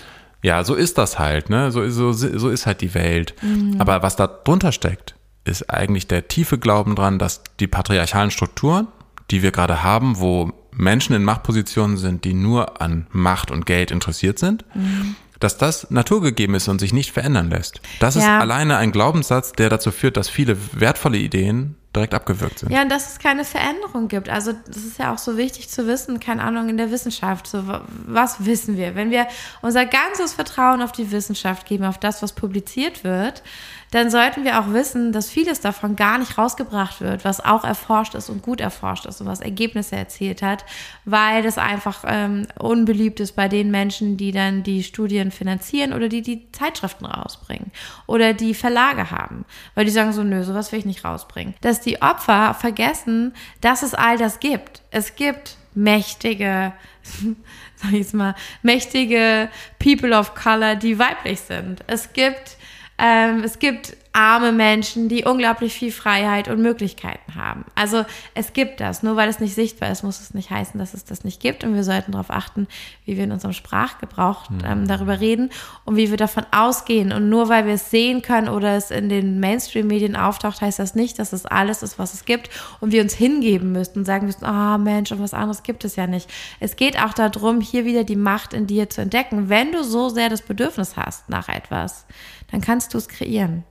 ja, 0.41 0.63
so 0.63 0.75
ist 0.75 0.97
das 0.97 1.19
halt, 1.19 1.49
ne? 1.49 1.71
So, 1.71 1.89
so, 1.89 2.13
so 2.13 2.49
ist 2.49 2.65
halt 2.65 2.79
die 2.79 2.93
Welt. 2.93 3.35
Mhm. 3.41 3.75
Aber 3.79 4.01
was 4.01 4.15
da 4.15 4.27
drunter 4.27 4.71
steckt, 4.71 5.16
ist 5.47 5.69
eigentlich 5.69 6.07
der 6.07 6.27
tiefe 6.27 6.57
Glauben 6.57 6.95
dran, 6.95 7.19
dass 7.19 7.41
die 7.59 7.67
patriarchalen 7.67 8.31
Strukturen, 8.31 8.87
die 9.31 9.41
wir 9.41 9.51
gerade 9.51 9.83
haben, 9.83 10.19
wo 10.19 10.51
Menschen 10.71 11.15
in 11.15 11.23
Machtpositionen 11.23 11.97
sind, 11.97 12.23
die 12.23 12.33
nur 12.33 12.81
an 12.81 13.07
Macht 13.11 13.51
und 13.51 13.65
Geld 13.65 13.91
interessiert 13.91 14.39
sind, 14.39 14.63
mhm. 14.75 15.15
dass 15.39 15.57
das 15.57 15.89
naturgegeben 15.89 16.55
ist 16.55 16.67
und 16.67 16.79
sich 16.79 16.93
nicht 16.93 17.11
verändern 17.11 17.49
lässt. 17.49 17.81
Das 17.99 18.15
ja. 18.15 18.21
ist 18.21 18.27
alleine 18.27 18.77
ein 18.77 18.91
Glaubenssatz, 18.91 19.53
der 19.53 19.69
dazu 19.69 19.91
führt, 19.91 20.17
dass 20.17 20.29
viele 20.29 20.57
wertvolle 20.73 21.17
Ideen 21.17 21.75
direkt 21.95 22.13
abgewürgt 22.13 22.59
sind. 22.59 22.71
Ja, 22.71 22.83
und 22.83 22.89
dass 22.89 23.11
es 23.11 23.19
keine 23.19 23.43
Veränderung 23.43 24.07
gibt. 24.07 24.29
Also 24.29 24.53
das 24.67 24.77
ist 24.77 24.99
ja 24.99 25.13
auch 25.13 25.17
so 25.17 25.35
wichtig 25.35 25.69
zu 25.69 25.87
wissen, 25.87 26.19
keine 26.19 26.43
Ahnung, 26.43 26.69
in 26.69 26.77
der 26.77 26.91
Wissenschaft. 26.91 27.47
So, 27.47 27.63
was 28.05 28.45
wissen 28.45 28.77
wir? 28.77 28.95
Wenn 28.95 29.09
wir 29.09 29.27
unser 29.61 29.85
ganzes 29.85 30.33
Vertrauen 30.33 30.81
auf 30.81 30.91
die 30.91 31.11
Wissenschaft 31.11 31.65
geben, 31.65 31.85
auf 31.85 31.97
das, 31.97 32.21
was 32.21 32.33
publiziert 32.33 33.03
wird, 33.03 33.41
dann 33.91 34.09
sollten 34.09 34.43
wir 34.43 34.59
auch 34.59 34.73
wissen, 34.73 35.11
dass 35.11 35.29
vieles 35.29 35.61
davon 35.61 35.95
gar 35.95 36.17
nicht 36.17 36.37
rausgebracht 36.37 36.99
wird, 36.99 37.23
was 37.23 37.43
auch 37.43 37.63
erforscht 37.63 38.15
ist 38.15 38.29
und 38.29 38.41
gut 38.41 38.59
erforscht 38.59 39.05
ist 39.05 39.21
und 39.21 39.27
was 39.27 39.39
Ergebnisse 39.39 39.95
erzielt 39.95 40.41
hat, 40.41 40.65
weil 41.05 41.41
das 41.43 41.57
einfach 41.57 42.03
ähm, 42.05 42.47
unbeliebt 42.59 43.19
ist 43.19 43.35
bei 43.35 43.47
den 43.47 43.71
Menschen, 43.71 44.17
die 44.17 44.31
dann 44.31 44.63
die 44.63 44.83
Studien 44.83 45.31
finanzieren 45.31 45.93
oder 45.93 46.09
die 46.09 46.21
die 46.21 46.51
Zeitschriften 46.51 47.05
rausbringen 47.05 47.71
oder 48.07 48.33
die 48.33 48.53
Verlage 48.53 49.11
haben, 49.11 49.45
weil 49.75 49.85
die 49.85 49.91
sagen 49.91 50.11
so, 50.11 50.23
nö, 50.23 50.43
sowas 50.43 50.71
will 50.71 50.79
ich 50.79 50.85
nicht 50.85 51.05
rausbringen. 51.05 51.55
Dass 51.61 51.79
die 51.79 52.01
Opfer 52.01 52.53
vergessen, 52.53 53.33
dass 53.61 53.83
es 53.83 53.93
all 53.93 54.17
das 54.17 54.39
gibt. 54.39 54.81
Es 54.91 55.15
gibt 55.15 55.55
mächtige, 55.73 56.73
sag 57.75 57.91
ich 57.91 57.99
jetzt 57.99 58.13
mal, 58.13 58.35
mächtige 58.63 59.49
People 59.79 60.17
of 60.17 60.35
Color, 60.35 60.75
die 60.75 60.99
weiblich 60.99 61.39
sind. 61.39 61.83
Es 61.87 62.11
gibt 62.13 62.56
ähm, 62.97 63.43
es 63.43 63.59
gibt 63.59 63.95
arme 64.17 64.51
Menschen, 64.51 65.09
die 65.09 65.25
unglaublich 65.25 65.73
viel 65.73 65.91
Freiheit 65.91 66.47
und 66.47 66.61
Möglichkeiten 66.61 67.35
haben. 67.35 67.65
Also 67.75 68.03
es 68.33 68.53
gibt 68.53 68.79
das. 68.79 69.03
Nur 69.03 69.15
weil 69.15 69.29
es 69.29 69.39
nicht 69.39 69.53
sichtbar 69.53 69.91
ist, 69.91 70.03
muss 70.03 70.19
es 70.19 70.33
nicht 70.33 70.49
heißen, 70.49 70.79
dass 70.79 70.93
es 70.93 71.05
das 71.05 71.23
nicht 71.23 71.39
gibt. 71.39 71.63
Und 71.63 71.75
wir 71.75 71.83
sollten 71.83 72.13
darauf 72.13 72.31
achten, 72.31 72.67
wie 73.05 73.15
wir 73.15 73.23
in 73.23 73.31
unserem 73.31 73.53
Sprachgebrauch 73.53 74.49
mhm. 74.49 74.59
ähm, 74.65 74.87
darüber 74.87 75.19
reden 75.19 75.51
und 75.85 75.95
wie 75.95 76.09
wir 76.09 76.17
davon 76.17 76.45
ausgehen. 76.51 77.11
Und 77.11 77.29
nur 77.29 77.47
weil 77.47 77.67
wir 77.67 77.75
es 77.75 77.91
sehen 77.91 78.21
können 78.21 78.49
oder 78.49 78.75
es 78.75 78.89
in 78.89 79.07
den 79.07 79.39
Mainstream-Medien 79.39 80.15
auftaucht, 80.15 80.61
heißt 80.61 80.79
das 80.79 80.95
nicht, 80.95 81.19
dass 81.19 81.31
es 81.31 81.45
alles 81.45 81.83
ist, 81.83 81.99
was 81.99 82.13
es 82.13 82.25
gibt 82.25 82.49
und 82.79 82.91
wir 82.91 83.03
uns 83.03 83.13
hingeben 83.13 83.71
müssten 83.71 83.99
und 83.99 84.05
sagen 84.05 84.25
müssen, 84.25 84.45
ah 84.45 84.75
oh, 84.75 84.77
Mensch, 84.77 85.11
und 85.11 85.21
was 85.21 85.33
anderes 85.33 85.63
gibt 85.63 85.85
es 85.85 85.95
ja 85.95 86.07
nicht. 86.07 86.29
Es 86.59 86.75
geht 86.75 86.99
auch 87.01 87.13
darum, 87.13 87.61
hier 87.61 87.85
wieder 87.85 88.03
die 88.03 88.15
Macht 88.15 88.53
in 88.53 88.67
dir 88.67 88.89
zu 88.89 89.01
entdecken, 89.01 89.49
wenn 89.49 89.71
du 89.71 89.83
so 89.83 90.09
sehr 90.09 90.29
das 90.29 90.41
Bedürfnis 90.41 90.97
hast 90.97 91.29
nach 91.29 91.49
etwas 91.49 92.05
dann 92.51 92.61
kannst 92.61 92.93
du 92.93 92.97
es 92.97 93.07
kreieren. 93.07 93.63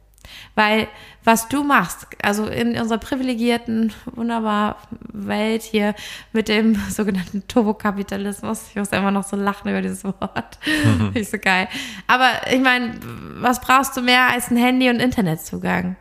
Weil 0.55 0.89
was 1.25 1.49
du 1.49 1.65
machst, 1.65 2.07
also 2.23 2.47
in 2.47 2.79
unserer 2.79 2.99
privilegierten, 2.99 3.93
wunderbar 4.07 4.77
Welt 5.13 5.63
hier 5.63 5.95
mit 6.33 6.49
dem 6.49 6.75
sogenannten 6.89 7.47
Turbokapitalismus, 7.49 8.69
ich 8.71 8.77
muss 8.77 8.89
immer 8.89 9.11
noch 9.11 9.25
so 9.25 9.37
lachen 9.37 9.69
über 9.69 9.83
dieses 9.83 10.05
Wort, 10.05 10.59
mhm. 10.85 11.11
ist 11.15 11.33
so 11.33 11.39
geil. 11.39 11.69
Aber 12.07 12.31
ich 12.51 12.61
meine, 12.61 12.95
was 13.39 13.61
brauchst 13.61 13.97
du 13.97 14.03
mehr 14.03 14.29
als 14.29 14.51
ein 14.51 14.57
Handy 14.57 14.89
und 14.89 15.01
Internetzugang? 15.01 15.97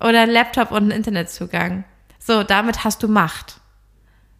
Oder 0.00 0.22
ein 0.22 0.30
Laptop 0.30 0.72
und 0.72 0.88
ein 0.88 0.90
Internetzugang? 0.90 1.84
So, 2.18 2.42
damit 2.42 2.84
hast 2.84 3.02
du 3.02 3.08
Macht. 3.08 3.59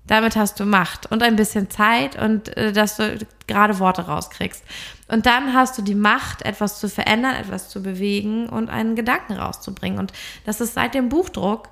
Damit 0.06 0.34
hast 0.36 0.58
du 0.58 0.64
Macht 0.64 1.10
und 1.10 1.22
ein 1.22 1.36
bisschen 1.36 1.70
Zeit 1.70 2.20
und 2.20 2.56
äh, 2.56 2.72
dass 2.72 2.96
du 2.96 3.18
gerade 3.46 3.78
Worte 3.78 4.02
rauskriegst. 4.02 4.64
Und 5.08 5.26
dann 5.26 5.54
hast 5.54 5.78
du 5.78 5.82
die 5.82 5.94
Macht, 5.94 6.42
etwas 6.42 6.80
zu 6.80 6.88
verändern, 6.88 7.34
etwas 7.36 7.68
zu 7.68 7.82
bewegen 7.82 8.48
und 8.48 8.70
einen 8.70 8.96
Gedanken 8.96 9.34
rauszubringen. 9.34 9.98
Und 9.98 10.12
das 10.46 10.60
ist 10.60 10.74
seit 10.74 10.94
dem 10.94 11.08
Buchdruck, 11.08 11.68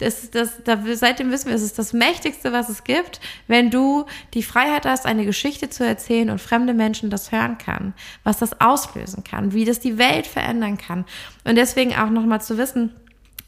das 0.00 0.30
das, 0.30 0.62
da, 0.64 0.78
seitdem 0.94 1.30
wissen 1.30 1.48
wir, 1.48 1.54
es 1.54 1.62
ist 1.62 1.78
das 1.78 1.92
Mächtigste, 1.92 2.52
was 2.52 2.68
es 2.68 2.84
gibt, 2.84 3.20
wenn 3.48 3.70
du 3.70 4.06
die 4.34 4.42
Freiheit 4.42 4.86
hast, 4.86 5.06
eine 5.06 5.26
Geschichte 5.26 5.68
zu 5.68 5.84
erzählen 5.84 6.30
und 6.30 6.40
fremde 6.40 6.72
Menschen 6.72 7.10
das 7.10 7.32
hören 7.32 7.58
kann, 7.58 7.92
was 8.24 8.38
das 8.38 8.60
auslösen 8.60 9.24
kann, 9.24 9.52
wie 9.52 9.64
das 9.64 9.78
die 9.78 9.98
Welt 9.98 10.26
verändern 10.26 10.78
kann. 10.78 11.04
Und 11.44 11.56
deswegen 11.56 11.94
auch 11.94 12.10
nochmal 12.10 12.40
zu 12.40 12.56
wissen, 12.56 12.94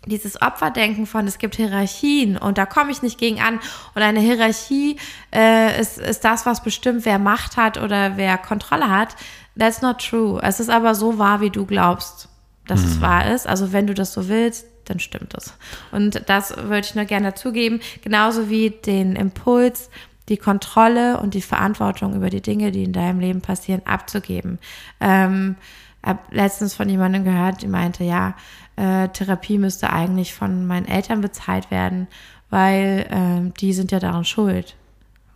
dieses 0.06 0.40
Opferdenken 0.42 1.06
von, 1.06 1.26
es 1.26 1.38
gibt 1.38 1.54
Hierarchien 1.56 2.36
und 2.36 2.58
da 2.58 2.66
komme 2.66 2.90
ich 2.90 3.02
nicht 3.02 3.18
gegen 3.18 3.40
an. 3.40 3.60
Und 3.94 4.02
eine 4.02 4.20
Hierarchie 4.20 4.96
äh, 5.34 5.80
ist, 5.80 5.98
ist 5.98 6.24
das, 6.24 6.44
was 6.46 6.62
bestimmt, 6.62 7.04
wer 7.04 7.18
Macht 7.18 7.56
hat 7.56 7.78
oder 7.78 8.16
wer 8.16 8.38
Kontrolle 8.38 8.90
hat. 8.90 9.14
That's 9.58 9.82
not 9.82 9.98
true. 9.98 10.40
Es 10.42 10.60
ist 10.60 10.70
aber 10.70 10.94
so 10.94 11.18
wahr, 11.18 11.40
wie 11.40 11.50
du 11.50 11.66
glaubst, 11.66 12.28
dass 12.66 12.80
mhm. 12.80 12.86
es 12.86 13.00
wahr 13.00 13.32
ist. 13.32 13.46
Also 13.46 13.72
wenn 13.72 13.86
du 13.86 13.94
das 13.94 14.12
so 14.12 14.28
willst, 14.28 14.66
dann 14.86 14.98
stimmt 14.98 15.34
es. 15.34 15.54
Und 15.92 16.28
das 16.28 16.56
würde 16.56 16.80
ich 16.80 16.94
nur 16.94 17.04
gerne 17.04 17.30
dazugeben. 17.30 17.80
Genauso 18.02 18.50
wie 18.50 18.70
den 18.70 19.14
Impuls, 19.14 19.90
die 20.28 20.36
Kontrolle 20.36 21.20
und 21.20 21.34
die 21.34 21.42
Verantwortung 21.42 22.14
über 22.14 22.30
die 22.30 22.40
Dinge, 22.42 22.72
die 22.72 22.84
in 22.84 22.92
deinem 22.92 23.20
Leben 23.20 23.40
passieren, 23.40 23.82
abzugeben. 23.84 24.58
Ähm, 25.00 25.56
habe 26.04 26.20
letztens 26.30 26.74
von 26.74 26.88
jemandem 26.88 27.24
gehört, 27.24 27.62
die 27.62 27.68
meinte, 27.68 28.02
ja, 28.02 28.34
äh, 28.76 29.08
Therapie 29.08 29.58
müsste 29.58 29.90
eigentlich 29.90 30.35
von 30.35 30.66
meinen 30.66 30.87
Eltern 30.87 31.20
bezahlt 31.20 31.70
werden, 31.70 32.08
weil 32.50 33.06
ähm, 33.11 33.54
die 33.54 33.72
sind 33.72 33.92
ja 33.92 33.98
daran 33.98 34.24
schuld. 34.24 34.76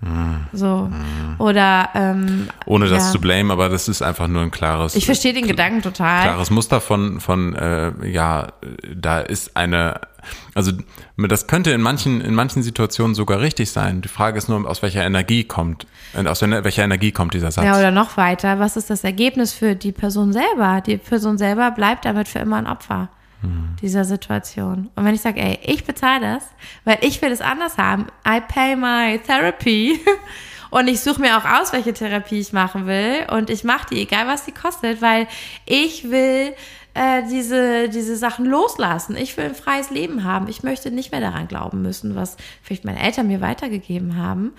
Mhm. 0.01 0.47
So. 0.53 0.91
Mhm. 0.91 1.37
Oder 1.39 1.89
ähm, 1.95 2.49
ohne 2.67 2.89
das 2.89 3.07
ja. 3.07 3.13
zu 3.13 3.21
blamen, 3.21 3.51
aber 3.51 3.69
das 3.69 3.89
ist 3.89 4.03
einfach 4.03 4.29
nur 4.29 4.43
ein 4.43 4.51
klares. 4.51 4.95
Ich 4.95 5.07
verstehe 5.07 5.33
den 5.33 5.47
Gedanken 5.47 5.83
total. 5.83 6.23
Klares 6.23 6.51
Muster 6.51 6.81
von, 6.81 7.21
von 7.21 7.55
äh, 7.55 7.93
ja, 8.07 8.49
da 8.95 9.21
ist 9.21 9.57
eine 9.57 10.01
also 10.55 10.73
das 11.17 11.47
könnte 11.47 11.71
in 11.71 11.81
manchen, 11.81 12.21
in 12.21 12.35
manchen 12.35 12.63
Situationen 12.63 13.15
sogar 13.15 13.41
richtig 13.41 13.71
sein. 13.71 14.03
Die 14.03 14.09
Frage 14.09 14.39
ist 14.39 14.49
nur, 14.49 14.69
aus 14.69 14.83
welcher 14.83 15.05
Energie 15.05 15.45
kommt, 15.45 15.87
äh, 16.15 16.27
aus 16.27 16.43
welcher 16.43 16.85
Energie 16.85 17.13
kommt 17.13 17.35
dieser 17.35 17.51
Satz. 17.51 17.65
Ja, 17.65 17.79
oder 17.79 17.91
noch 17.91 18.17
weiter, 18.17 18.59
was 18.59 18.77
ist 18.77 18.91
das 18.91 19.05
Ergebnis 19.05 19.53
für 19.53 19.77
die 19.77 19.93
Person 19.93 20.33
selber? 20.33 20.83
Die 20.85 20.97
Person 20.97 21.39
selber 21.39 21.71
bleibt 21.71 22.05
damit 22.05 22.29
für 22.29 22.41
immer 22.41 22.57
ein 22.57 22.67
Opfer 22.67 23.09
dieser 23.81 24.05
Situation. 24.05 24.91
Und 24.95 25.05
wenn 25.05 25.15
ich 25.15 25.21
sage, 25.21 25.41
ey, 25.41 25.59
ich 25.63 25.85
bezahle 25.85 26.21
das, 26.21 26.45
weil 26.85 26.99
ich 27.03 27.21
will 27.23 27.31
es 27.31 27.41
anders 27.41 27.79
haben, 27.79 28.07
I 28.27 28.41
pay 28.41 28.77
my 28.77 29.19
therapy 29.19 30.01
und 30.71 30.89
ich 30.89 31.01
suche 31.01 31.21
mir 31.21 31.39
auch 31.39 31.45
aus, 31.45 31.73
welche 31.73 31.93
Therapie 31.93 32.41
ich 32.41 32.53
machen 32.53 32.87
will 32.87 33.27
und 33.31 33.51
ich 33.51 33.65
mache 33.65 33.89
die, 33.91 34.03
egal 34.03 34.27
was 34.27 34.45
sie 34.45 34.53
kostet, 34.53 35.03
weil 35.03 35.27
ich 35.65 36.11
will 36.11 36.55
äh, 36.95 37.23
diese, 37.31 37.89
diese 37.89 38.17
Sachen 38.17 38.47
loslassen. 38.47 39.17
Ich 39.17 39.37
will 39.37 39.45
ein 39.45 39.55
freies 39.55 39.91
Leben 39.91 40.25
haben. 40.25 40.49
Ich 40.49 40.63
möchte 40.63 40.91
nicht 40.91 41.13
mehr 41.13 41.21
daran 41.21 41.47
glauben 41.47 41.83
müssen, 41.83 42.15
was 42.15 42.37
vielleicht 42.63 42.85
meine 42.85 43.01
Eltern 43.01 43.27
mir 43.27 43.43
weitergegeben 43.43 44.17
haben. 44.17 44.53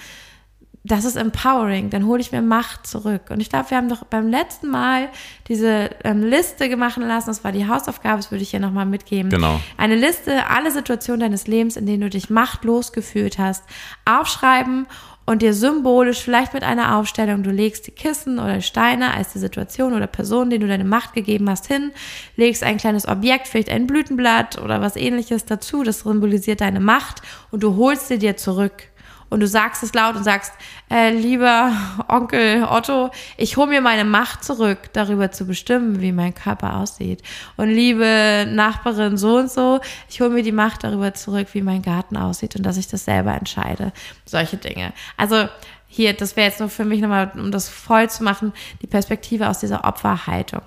Das 0.84 1.04
ist 1.04 1.18
empowering. 1.18 1.90
Dann 1.90 2.06
hole 2.06 2.22
ich 2.22 2.32
mir 2.32 2.42
Macht 2.42 2.88
zurück. 2.88 3.24
Und 3.30 3.42
ich 3.42 3.50
glaube, 3.50 3.70
wir 3.70 3.78
haben 3.78 3.90
doch 3.90 4.06
beim 4.06 4.30
letzten 4.30 4.70
Mal 4.70 5.10
diese 5.48 5.90
ähm, 6.04 6.24
Liste 6.24 6.70
gemacht 6.70 6.98
lassen. 6.98 7.28
Das 7.28 7.44
war 7.44 7.52
die 7.52 7.68
Hausaufgabe, 7.68 8.18
das 8.18 8.32
würde 8.32 8.44
ich 8.44 8.52
hier 8.52 8.60
nochmal 8.60 8.86
mitgeben. 8.86 9.30
Genau. 9.30 9.60
Eine 9.76 9.96
Liste, 9.96 10.48
alle 10.48 10.72
Situationen 10.72 11.20
deines 11.20 11.48
Lebens, 11.48 11.76
in 11.76 11.86
denen 11.86 12.02
du 12.02 12.10
dich 12.10 12.30
machtlos 12.30 12.94
gefühlt 12.94 13.38
hast, 13.38 13.64
aufschreiben 14.06 14.88
und 15.28 15.42
dir 15.42 15.54
symbolisch, 15.54 16.24
vielleicht 16.24 16.54
mit 16.54 16.64
einer 16.64 16.96
Aufstellung, 16.96 17.44
du 17.44 17.52
legst 17.52 17.86
die 17.86 17.92
Kissen 17.92 18.40
oder 18.40 18.62
Steine 18.62 19.14
als 19.14 19.34
die 19.34 19.40
Situation 19.40 19.94
oder 19.94 20.08
Person, 20.08 20.50
denen 20.50 20.62
du 20.62 20.68
deine 20.70 20.86
Macht 20.86 21.14
gegeben 21.14 21.50
hast, 21.50 21.68
hin, 21.68 21.92
legst 22.38 22.64
ein 22.64 22.78
kleines 22.78 23.06
Objekt, 23.08 23.50
vielleicht 23.50 23.70
ein 23.70 23.88
Blütenblatt 23.88 24.58
oder 24.58 24.80
was 24.80 24.96
ähnliches 24.96 25.44
dazu, 25.44 25.84
das 25.84 26.00
symbolisiert 26.00 26.62
deine 26.62 26.80
Macht 26.80 27.22
und 27.52 27.62
du 27.62 27.76
holst 27.76 28.08
sie 28.08 28.20
dir 28.20 28.38
zurück 28.38 28.88
und 29.30 29.40
du 29.40 29.48
sagst 29.48 29.84
es 29.84 29.94
laut 29.94 30.16
und 30.16 30.24
sagst, 30.24 30.54
äh, 30.90 31.12
lieber 31.12 31.72
Onkel 32.08 32.64
Otto, 32.64 33.12
ich 33.36 33.58
hole 33.58 33.68
mir 33.68 33.82
meine 33.82 34.06
Macht 34.06 34.44
zurück, 34.44 34.94
darüber 34.94 35.32
zu 35.32 35.46
bestimmen, 35.46 36.02
wie 36.02 36.12
mein 36.12 36.34
Körper 36.34 36.78
aussieht. 36.78 37.22
Und 37.58 37.70
liebe 37.70 38.48
Nachbarin 38.50 39.18
so 39.18 39.38
und 39.38 39.52
so, 39.52 39.80
ich 40.10 40.22
hole 40.22 40.30
mir 40.30 40.44
die 40.44 40.52
Macht 40.52 40.84
darüber 40.84 41.14
zurück, 41.14 41.48
wie 41.54 41.62
mein 41.62 41.82
Garten 41.82 42.18
aussieht 42.18 42.56
und 42.56 42.64
dass 42.64 42.78
ich 42.78 42.88
das 42.88 43.06
selber 43.06 43.34
entscheide. 43.34 43.92
Solche 44.26 44.58
Dinge. 44.58 44.94
Also 45.18 45.48
hier, 45.88 46.14
das 46.14 46.36
wäre 46.36 46.48
jetzt 46.48 46.60
nur 46.60 46.70
für 46.70 46.86
mich 46.86 47.02
nochmal, 47.02 47.32
um 47.36 47.52
das 47.52 47.70
voll 47.70 48.10
zu 48.10 48.24
machen, 48.24 48.54
die 48.82 48.88
Perspektive 48.88 49.50
aus 49.50 49.60
dieser 49.60 49.86
Opferhaltung. 49.86 50.62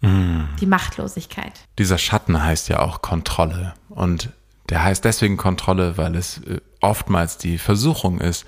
Mm. 0.00 0.44
Die 0.60 0.66
Machtlosigkeit. 0.66 1.52
Dieser 1.78 1.98
Schatten 1.98 2.42
heißt 2.42 2.68
ja 2.68 2.80
auch 2.80 3.02
Kontrolle. 3.02 3.74
Und 3.88 4.30
der 4.68 4.84
heißt 4.84 5.04
deswegen 5.04 5.36
Kontrolle, 5.36 5.96
weil 5.96 6.14
es 6.14 6.38
äh, 6.38 6.60
oftmals 6.80 7.38
die 7.38 7.58
Versuchung 7.58 8.20
ist, 8.20 8.46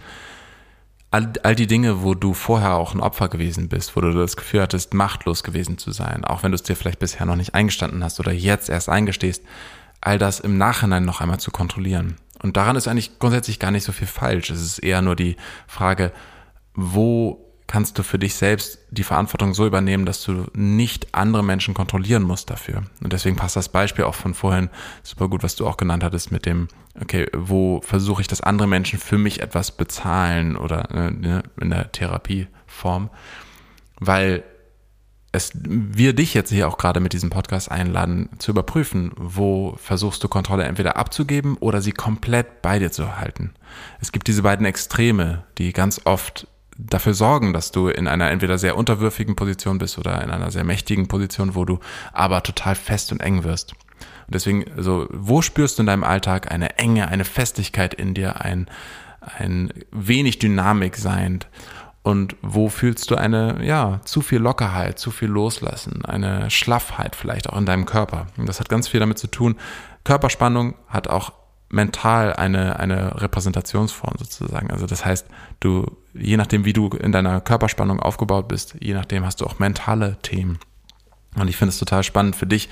all, 1.11 1.33
all 1.43 1.55
die 1.55 1.67
Dinge, 1.67 2.03
wo 2.03 2.15
du 2.15 2.35
vorher 2.35 2.75
auch 2.75 2.95
ein 2.95 3.01
Opfer 3.01 3.29
gewesen 3.29 3.69
bist, 3.69 3.97
wo 3.97 4.01
du 4.01 4.13
das 4.13 4.37
Gefühl 4.37 4.63
hattest, 4.63 4.95
machtlos 4.95 5.43
gewesen 5.43 5.79
zu 5.79 5.93
sein, 5.93 6.25
auch 6.25 6.43
wenn 6.43 6.53
du 6.53 6.57
es 6.57 6.63
dir 6.63 6.77
vielleicht 6.77 6.99
bisher 6.99 7.27
noch 7.27 7.37
nicht 7.37 7.55
eingestanden 7.55 8.05
hast 8.05 8.21
oder 8.21 8.33
jetzt 8.33 8.69
erst 8.69 8.89
eingestehst, 8.89 9.43
all 10.01 10.19
das 10.19 10.41
im 10.41 10.57
Nachhinein 10.57 11.05
noch 11.05 11.21
einmal 11.21 11.41
zu 11.41 11.51
kontrollieren. 11.51 12.17
Und 12.43 12.57
daran 12.57 12.77
ist 12.77 12.89
eigentlich 12.89 13.19
grundsätzlich 13.19 13.59
gar 13.59 13.71
nicht 13.71 13.85
so 13.85 13.93
viel 13.93 14.07
falsch. 14.07 14.51
Es 14.51 14.63
ist 14.63 14.79
eher 14.79 15.03
nur 15.03 15.15
die 15.15 15.37
Frage, 15.67 16.13
wo 16.75 17.50
kannst 17.71 17.97
du 18.01 18.03
für 18.03 18.19
dich 18.19 18.35
selbst 18.35 18.81
die 18.91 19.05
Verantwortung 19.05 19.55
so 19.55 19.65
übernehmen, 19.65 20.05
dass 20.05 20.25
du 20.25 20.49
nicht 20.55 21.15
andere 21.15 21.45
Menschen 21.45 21.73
kontrollieren 21.73 22.25
musst 22.25 22.51
dafür. 22.51 22.83
Und 23.01 23.13
deswegen 23.13 23.37
passt 23.37 23.55
das 23.55 23.69
Beispiel 23.69 24.07
auch 24.07 24.17
von 24.17 24.35
vorhin 24.35 24.71
super 25.05 25.29
gut, 25.29 25.45
was 25.45 25.55
du 25.55 25.69
auch 25.69 25.77
genannt 25.77 26.03
hattest 26.03 26.33
mit 26.33 26.47
dem, 26.47 26.67
okay, 27.01 27.29
wo 27.33 27.81
versuche 27.83 28.23
ich, 28.23 28.27
dass 28.27 28.41
andere 28.41 28.67
Menschen 28.67 28.99
für 28.99 29.19
mich 29.19 29.41
etwas 29.41 29.71
bezahlen 29.71 30.57
oder 30.57 30.91
äh, 30.91 31.13
ne, 31.13 31.45
in 31.61 31.71
der 31.71 31.93
Therapieform, 31.93 33.09
weil 34.01 34.43
es, 35.31 35.53
wir 35.55 36.13
dich 36.13 36.35
jetzt 36.35 36.51
hier 36.51 36.67
auch 36.67 36.77
gerade 36.77 36.99
mit 36.99 37.13
diesem 37.13 37.31
Podcast 37.31 37.71
einladen, 37.71 38.31
zu 38.41 38.51
überprüfen, 38.51 39.13
wo 39.15 39.77
versuchst 39.77 40.25
du 40.25 40.27
Kontrolle 40.27 40.65
entweder 40.65 40.97
abzugeben 40.97 41.57
oder 41.59 41.81
sie 41.81 41.93
komplett 41.93 42.63
bei 42.63 42.81
dir 42.81 42.91
zu 42.91 43.17
halten. 43.17 43.55
Es 44.01 44.11
gibt 44.11 44.27
diese 44.27 44.43
beiden 44.43 44.67
Extreme, 44.67 45.45
die 45.57 45.73
ganz 45.73 46.01
oft 46.05 46.49
dafür 46.89 47.15
sorgen, 47.15 47.53
dass 47.53 47.73
du 47.73 47.89
in 47.89 48.09
einer 48.09 48.31
entweder 48.31 48.59
sehr 48.59 48.77
unterwürfigen 48.77 49.37
Position 49.37 49.79
bist 49.79 49.99
oder 49.99 50.23
in 50.23 50.31
einer 50.31 50.51
sehr 50.51 50.65
mächtigen 50.65 51.09
Position, 51.09 51.55
wo 51.55 51.65
du 51.65 51.79
aber 52.13 52.43
total 52.43 52.75
fest 52.75 53.13
und 53.13 53.21
eng 53.21 53.45
wirst. 53.45 53.73
Und 53.73 54.35
deswegen, 54.35 54.65
so, 54.77 55.07
wo 55.11 55.43
spürst 55.43 55.79
du 55.79 55.83
in 55.83 55.87
deinem 55.87 56.05
Alltag 56.05 56.51
eine 56.51 56.79
Enge, 56.79 57.09
eine 57.09 57.25
Festigkeit 57.25 57.95
in 57.95 58.15
dir, 58.15 58.41
ein, 58.41 58.67
ein 59.39 59.73
wenig 59.91 60.39
Dynamik 60.39 60.97
seiend? 60.97 61.49
Und 62.03 62.37
wo 62.41 62.71
fühlst 62.71 63.11
du 63.11 63.17
eine, 63.17 63.63
ja, 63.63 64.01
zu 64.05 64.23
viel 64.23 64.39
Lockerheit, 64.39 64.99
zu 64.99 65.11
viel 65.11 65.29
Loslassen, 65.29 66.03
eine 66.05 66.51
Schlaffheit 66.51 67.15
vielleicht 67.15 67.51
auch 67.51 67.59
in 67.59 67.67
deinem 67.67 67.85
Körper? 67.85 68.29
Und 68.39 68.49
das 68.49 68.59
hat 68.59 68.71
ganz 68.71 68.89
viel 68.89 69.01
damit 69.01 69.19
zu 69.19 69.27
tun. 69.27 69.57
Körperspannung 70.05 70.77
hat 70.89 71.09
auch 71.09 71.33
mental 71.71 72.35
eine, 72.35 72.79
eine 72.79 73.21
Repräsentationsform 73.21 74.15
sozusagen. 74.19 74.71
Also 74.71 74.87
das 74.87 75.05
heißt, 75.05 75.27
du, 75.61 75.87
je 76.13 76.37
nachdem, 76.37 76.65
wie 76.65 76.73
du 76.73 76.89
in 76.89 77.13
deiner 77.13 77.41
Körperspannung 77.41 78.01
aufgebaut 78.01 78.49
bist, 78.49 78.77
je 78.81 78.93
nachdem 78.93 79.25
hast 79.25 79.41
du 79.41 79.47
auch 79.47 79.59
mentale 79.59 80.19
Themen. 80.23 80.59
Und 81.37 81.49
ich 81.49 81.57
finde 81.57 81.71
es 81.71 81.79
total 81.79 82.03
spannend 82.03 82.35
für 82.35 82.47
dich, 82.47 82.69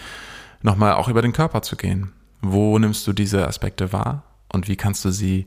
nochmal 0.62 0.94
auch 0.94 1.08
über 1.08 1.22
den 1.22 1.32
Körper 1.32 1.62
zu 1.62 1.76
gehen. 1.76 2.12
Wo 2.42 2.78
nimmst 2.78 3.06
du 3.06 3.12
diese 3.12 3.46
Aspekte 3.46 3.92
wahr 3.92 4.24
und 4.52 4.68
wie 4.68 4.76
kannst 4.76 5.04
du 5.04 5.10
sie 5.10 5.46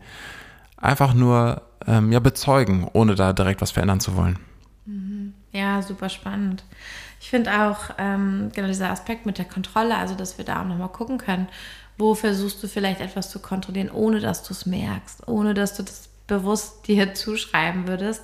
einfach 0.77 1.13
nur 1.13 1.61
ähm, 1.87 2.11
ja, 2.11 2.19
bezeugen, 2.19 2.87
ohne 2.93 3.15
da 3.15 3.33
direkt 3.33 3.61
was 3.61 3.71
verändern 3.71 3.99
zu 3.99 4.15
wollen? 4.15 4.39
Mhm. 4.85 5.33
Ja, 5.51 5.81
super 5.81 6.07
spannend. 6.07 6.63
Ich 7.19 7.29
finde 7.29 7.51
auch 7.51 7.91
ähm, 7.97 8.49
genau 8.55 8.67
dieser 8.67 8.89
Aspekt 8.89 9.25
mit 9.25 9.37
der 9.37 9.45
Kontrolle, 9.45 9.97
also 9.97 10.15
dass 10.15 10.37
wir 10.37 10.45
da 10.45 10.61
auch 10.61 10.65
nochmal 10.65 10.89
gucken 10.89 11.17
können, 11.17 11.47
wo 12.01 12.15
versuchst 12.15 12.61
du 12.63 12.67
vielleicht 12.67 12.99
etwas 12.99 13.29
zu 13.29 13.39
kontrollieren, 13.39 13.91
ohne 13.91 14.19
dass 14.19 14.43
du 14.43 14.53
es 14.53 14.65
merkst, 14.65 15.27
ohne 15.27 15.53
dass 15.53 15.75
du 15.75 15.83
das 15.83 16.09
bewusst 16.27 16.87
dir 16.87 17.13
zuschreiben 17.13 17.87
würdest. 17.87 18.23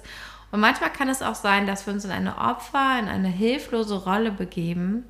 Und 0.52 0.62
manchmal 0.62 0.92
kann 0.92 1.10
es 1.10 1.22
auch 1.22 1.36
sein, 1.36 1.68
dass 1.68 1.86
wir 1.86 1.94
uns 1.94 2.04
in 2.04 2.12
eine 2.12 2.38
Opfer, 2.38 3.00
in 3.00 3.08
eine 3.08 3.28
hilflose 3.28 4.04
Rolle 4.04 4.32
begeben, 4.32 5.04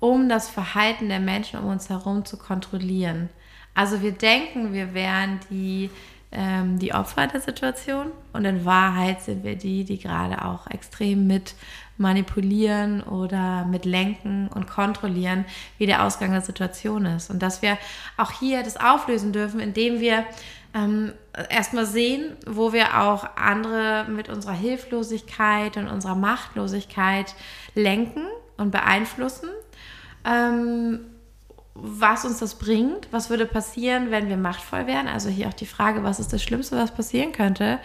um 0.00 0.28
das 0.28 0.48
Verhalten 0.48 1.08
der 1.08 1.20
Menschen 1.20 1.58
um 1.58 1.66
uns 1.66 1.88
herum 1.88 2.24
zu 2.24 2.36
kontrollieren. 2.36 3.28
Also 3.74 4.02
wir 4.02 4.12
denken, 4.12 4.72
wir 4.72 4.94
wären 4.94 5.40
die, 5.50 5.90
ähm, 6.30 6.78
die 6.78 6.94
Opfer 6.94 7.26
der 7.26 7.40
Situation 7.40 8.12
und 8.32 8.44
in 8.44 8.64
Wahrheit 8.64 9.22
sind 9.22 9.44
wir 9.44 9.56
die, 9.56 9.84
die 9.84 9.98
gerade 9.98 10.44
auch 10.44 10.66
extrem 10.68 11.26
mit 11.26 11.54
manipulieren 12.02 13.02
oder 13.02 13.64
mit 13.64 13.86
lenken 13.86 14.48
und 14.48 14.66
kontrollieren, 14.66 15.46
wie 15.78 15.86
der 15.86 16.04
Ausgang 16.04 16.32
der 16.32 16.42
Situation 16.42 17.06
ist. 17.06 17.30
Und 17.30 17.42
dass 17.42 17.62
wir 17.62 17.78
auch 18.18 18.32
hier 18.32 18.62
das 18.62 18.76
auflösen 18.76 19.32
dürfen, 19.32 19.60
indem 19.60 20.00
wir 20.00 20.26
ähm, 20.74 21.12
erstmal 21.48 21.86
sehen, 21.86 22.36
wo 22.46 22.72
wir 22.72 23.00
auch 23.00 23.36
andere 23.36 24.06
mit 24.08 24.28
unserer 24.28 24.52
Hilflosigkeit 24.52 25.78
und 25.78 25.88
unserer 25.88 26.14
Machtlosigkeit 26.14 27.34
lenken 27.74 28.26
und 28.56 28.70
beeinflussen. 28.70 29.48
Ähm, 30.24 31.00
was 31.74 32.24
uns 32.26 32.38
das 32.38 32.56
bringt, 32.56 33.08
was 33.12 33.30
würde 33.30 33.46
passieren, 33.46 34.10
wenn 34.10 34.28
wir 34.28 34.36
machtvoll 34.36 34.86
wären. 34.86 35.08
Also 35.08 35.30
hier 35.30 35.48
auch 35.48 35.54
die 35.54 35.66
Frage, 35.66 36.02
was 36.02 36.20
ist 36.20 36.32
das 36.32 36.42
Schlimmste, 36.42 36.76
was 36.76 36.92
passieren 36.92 37.32
könnte, 37.32 37.78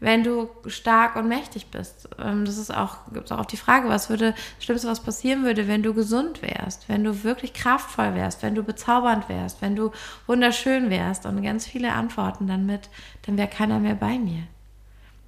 wenn 0.00 0.22
du 0.22 0.48
stark 0.66 1.16
und 1.16 1.28
mächtig 1.28 1.66
bist. 1.66 2.08
Ähm, 2.18 2.44
das 2.44 2.56
ist 2.56 2.74
auch, 2.74 2.98
gibt 3.12 3.32
auch 3.32 3.46
die 3.46 3.56
Frage, 3.56 3.88
was 3.88 4.08
würde, 4.08 4.32
das 4.56 4.64
Schlimmste, 4.64 4.88
was 4.88 5.00
passieren 5.00 5.44
würde, 5.44 5.66
wenn 5.66 5.82
du 5.82 5.94
gesund 5.94 6.42
wärst, 6.42 6.88
wenn 6.88 7.04
du 7.04 7.24
wirklich 7.24 7.52
kraftvoll 7.52 8.14
wärst, 8.14 8.42
wenn 8.42 8.54
du 8.54 8.62
bezaubernd 8.62 9.28
wärst, 9.28 9.60
wenn 9.60 9.74
du 9.74 9.90
wunderschön 10.26 10.90
wärst 10.90 11.26
und 11.26 11.42
ganz 11.42 11.66
viele 11.66 11.92
Antworten 11.92 12.46
dann 12.46 12.66
mit, 12.66 12.88
dann 13.26 13.36
wäre 13.36 13.48
keiner 13.48 13.80
mehr 13.80 13.96
bei 13.96 14.18
mir. 14.18 14.44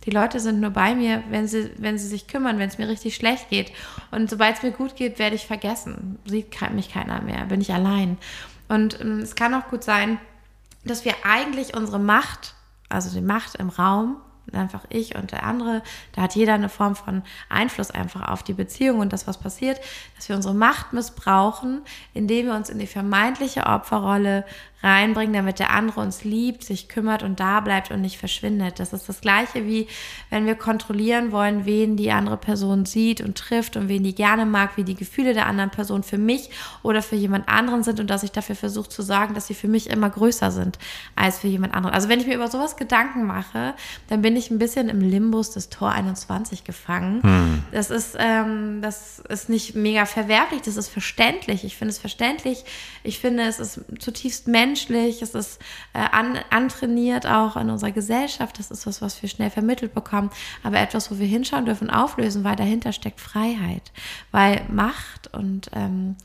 Die 0.06 0.10
Leute 0.10 0.40
sind 0.40 0.60
nur 0.60 0.70
bei 0.70 0.94
mir, 0.94 1.22
wenn 1.28 1.46
sie, 1.46 1.72
wenn 1.76 1.98
sie 1.98 2.06
sich 2.06 2.26
kümmern, 2.26 2.58
wenn 2.58 2.68
es 2.68 2.78
mir 2.78 2.88
richtig 2.88 3.14
schlecht 3.16 3.50
geht. 3.50 3.70
Und 4.10 4.30
sobald 4.30 4.56
es 4.56 4.62
mir 4.62 4.70
gut 4.70 4.96
geht, 4.96 5.18
werde 5.18 5.36
ich 5.36 5.46
vergessen. 5.46 6.18
Sieht 6.24 6.58
mich 6.72 6.90
keiner 6.90 7.20
mehr, 7.20 7.44
bin 7.46 7.60
ich 7.60 7.74
allein. 7.74 8.16
Und 8.68 8.98
ähm, 9.00 9.18
es 9.18 9.34
kann 9.34 9.52
auch 9.52 9.68
gut 9.68 9.84
sein, 9.84 10.18
dass 10.84 11.04
wir 11.04 11.14
eigentlich 11.24 11.76
unsere 11.76 11.98
Macht, 11.98 12.54
also 12.88 13.10
die 13.14 13.24
Macht 13.24 13.56
im 13.56 13.68
Raum, 13.68 14.16
einfach 14.54 14.84
ich 14.88 15.16
und 15.16 15.32
der 15.32 15.44
andere. 15.44 15.82
Da 16.12 16.22
hat 16.22 16.34
jeder 16.34 16.54
eine 16.54 16.68
Form 16.68 16.96
von 16.96 17.22
Einfluss 17.48 17.90
einfach 17.90 18.28
auf 18.28 18.42
die 18.42 18.52
Beziehung 18.52 19.00
und 19.00 19.12
das, 19.12 19.26
was 19.26 19.38
passiert, 19.38 19.80
dass 20.16 20.28
wir 20.28 20.36
unsere 20.36 20.54
Macht 20.54 20.92
missbrauchen, 20.92 21.82
indem 22.14 22.46
wir 22.46 22.54
uns 22.54 22.70
in 22.70 22.78
die 22.78 22.86
vermeintliche 22.86 23.66
Opferrolle 23.66 24.44
reinbringen, 24.82 25.34
damit 25.34 25.58
der 25.58 25.70
andere 25.70 26.00
uns 26.00 26.24
liebt, 26.24 26.64
sich 26.64 26.88
kümmert 26.88 27.22
und 27.22 27.38
da 27.38 27.60
bleibt 27.60 27.90
und 27.90 28.00
nicht 28.00 28.18
verschwindet. 28.18 28.80
Das 28.80 28.92
ist 28.92 29.08
das 29.08 29.20
Gleiche 29.20 29.66
wie, 29.66 29.86
wenn 30.30 30.46
wir 30.46 30.54
kontrollieren 30.54 31.32
wollen, 31.32 31.66
wen 31.66 31.96
die 31.96 32.10
andere 32.10 32.38
Person 32.38 32.86
sieht 32.86 33.20
und 33.20 33.36
trifft 33.36 33.76
und 33.76 33.88
wen 33.88 34.02
die 34.02 34.14
gerne 34.14 34.46
mag, 34.46 34.76
wie 34.76 34.84
die 34.84 34.94
Gefühle 34.94 35.34
der 35.34 35.46
anderen 35.46 35.70
Person 35.70 36.02
für 36.02 36.18
mich 36.18 36.50
oder 36.82 37.02
für 37.02 37.16
jemand 37.16 37.48
anderen 37.48 37.82
sind 37.82 38.00
und 38.00 38.08
dass 38.08 38.22
ich 38.22 38.32
dafür 38.32 38.56
versuche 38.56 38.88
zu 38.88 39.02
sorgen, 39.02 39.34
dass 39.34 39.46
sie 39.46 39.54
für 39.54 39.68
mich 39.68 39.90
immer 39.90 40.08
größer 40.08 40.50
sind 40.50 40.78
als 41.14 41.38
für 41.38 41.48
jemand 41.48 41.74
anderen. 41.74 41.94
Also 41.94 42.08
wenn 42.08 42.20
ich 42.20 42.26
mir 42.26 42.36
über 42.36 42.48
sowas 42.48 42.76
Gedanken 42.76 43.26
mache, 43.26 43.74
dann 44.08 44.22
bin 44.22 44.34
ich 44.34 44.50
ein 44.50 44.58
bisschen 44.58 44.88
im 44.88 45.00
Limbus 45.00 45.50
des 45.50 45.68
Tor 45.68 45.90
21 45.90 46.64
gefangen. 46.64 47.22
Hm. 47.22 47.62
Das 47.72 47.90
ist, 47.90 48.16
ähm, 48.18 48.80
das 48.80 49.18
ist 49.28 49.50
nicht 49.50 49.74
mega 49.74 50.06
verwerflich, 50.06 50.62
das 50.62 50.76
ist 50.76 50.88
verständlich. 50.88 51.64
Ich 51.64 51.76
finde 51.76 51.90
es 51.90 51.98
verständlich. 51.98 52.64
Ich 53.02 53.18
finde, 53.18 53.42
es 53.42 53.60
ist 53.60 53.80
zutiefst 53.98 54.48
menschlich 54.48 54.69
menschlich, 54.70 55.20
es 55.20 55.34
ist 55.34 55.60
äh, 55.92 55.98
an, 55.98 56.38
antrainiert 56.50 57.26
auch 57.26 57.56
in 57.56 57.70
unserer 57.70 57.90
Gesellschaft, 57.90 58.58
das 58.58 58.70
ist 58.70 58.86
was, 58.86 59.02
was 59.02 59.20
wir 59.20 59.28
schnell 59.28 59.50
vermittelt 59.50 59.94
bekommen, 59.94 60.30
aber 60.62 60.78
etwas, 60.78 61.10
wo 61.10 61.18
wir 61.18 61.26
hinschauen 61.26 61.64
dürfen, 61.64 61.90
auflösen, 61.90 62.44
weil 62.44 62.56
dahinter 62.56 62.92
steckt 62.92 63.20
Freiheit, 63.20 63.92
weil 64.30 64.62
Macht 64.68 65.34
und 65.34 65.70
ähm, 65.74 66.16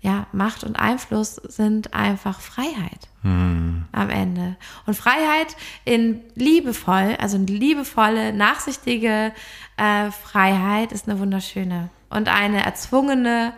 ja, 0.00 0.26
Macht 0.32 0.64
und 0.64 0.76
Einfluss 0.76 1.36
sind 1.36 1.94
einfach 1.94 2.40
Freiheit 2.40 3.08
hm. 3.22 3.86
am 3.92 4.10
Ende. 4.10 4.56
Und 4.84 4.94
Freiheit 4.94 5.56
in 5.86 6.20
liebevoll, 6.34 7.16
also 7.18 7.38
eine 7.38 7.46
liebevolle, 7.46 8.34
nachsichtige 8.34 9.32
äh, 9.78 10.10
Freiheit 10.10 10.92
ist 10.92 11.08
eine 11.08 11.18
wunderschöne. 11.18 11.88
Und 12.10 12.28
eine 12.28 12.66
erzwungene 12.66 13.54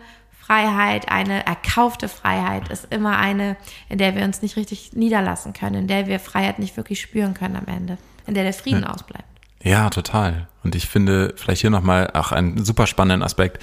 Freiheit, 0.47 1.09
eine 1.09 1.45
erkaufte 1.45 2.07
Freiheit 2.07 2.69
ist 2.69 2.87
immer 2.89 3.17
eine, 3.17 3.57
in 3.89 3.97
der 3.97 4.15
wir 4.15 4.23
uns 4.23 4.41
nicht 4.41 4.55
richtig 4.55 4.93
niederlassen 4.93 5.51
können, 5.51 5.75
in 5.75 5.87
der 5.87 6.07
wir 6.07 6.21
Freiheit 6.21 6.57
nicht 6.57 6.77
wirklich 6.77 7.01
spüren 7.01 7.33
können 7.33 7.57
am 7.57 7.65
Ende, 7.67 7.97
in 8.25 8.33
der 8.33 8.45
der 8.45 8.53
Frieden 8.53 8.83
ja. 8.83 8.89
ausbleibt. 8.89 9.25
Ja, 9.61 9.89
total. 9.89 10.47
Und 10.63 10.73
ich 10.73 10.87
finde 10.87 11.33
vielleicht 11.35 11.61
hier 11.61 11.69
nochmal 11.69 12.11
auch 12.13 12.31
einen 12.31 12.63
super 12.63 12.87
spannenden 12.87 13.23
Aspekt. 13.23 13.61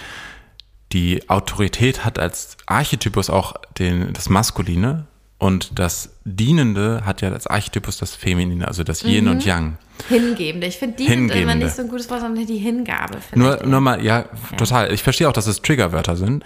Die 0.93 1.27
Autorität 1.31 2.05
hat 2.05 2.19
als 2.19 2.59
Archetypus 2.67 3.31
auch 3.31 3.55
den, 3.79 4.13
das 4.13 4.29
Maskuline 4.29 5.07
und 5.39 5.79
das 5.79 6.11
Dienende 6.27 7.07
hat 7.07 7.23
ja 7.23 7.31
als 7.31 7.47
Archetypus 7.47 7.97
das 7.97 8.15
Feminine, 8.15 8.69
also 8.69 8.85
das 8.85 9.03
Yin 9.03 9.25
mhm. 9.25 9.31
und 9.31 9.47
Yang. 9.47 9.79
Hingebende. 10.09 10.67
Ich 10.67 10.77
finde 10.77 10.97
Dienend 10.97 11.35
immer 11.35 11.55
nicht 11.55 11.75
so 11.75 11.83
ein 11.83 11.89
gutes 11.89 12.11
Wort, 12.11 12.21
sondern 12.21 12.47
die 12.47 12.59
Hingabe. 12.59 13.19
Nur, 13.35 13.65
nur 13.65 13.81
mal, 13.81 14.05
ja, 14.05 14.21
ja, 14.21 14.57
total. 14.57 14.93
Ich 14.93 15.03
verstehe 15.03 15.29
auch, 15.29 15.33
dass 15.33 15.47
es 15.47 15.63
Triggerwörter 15.63 16.17
sind 16.17 16.45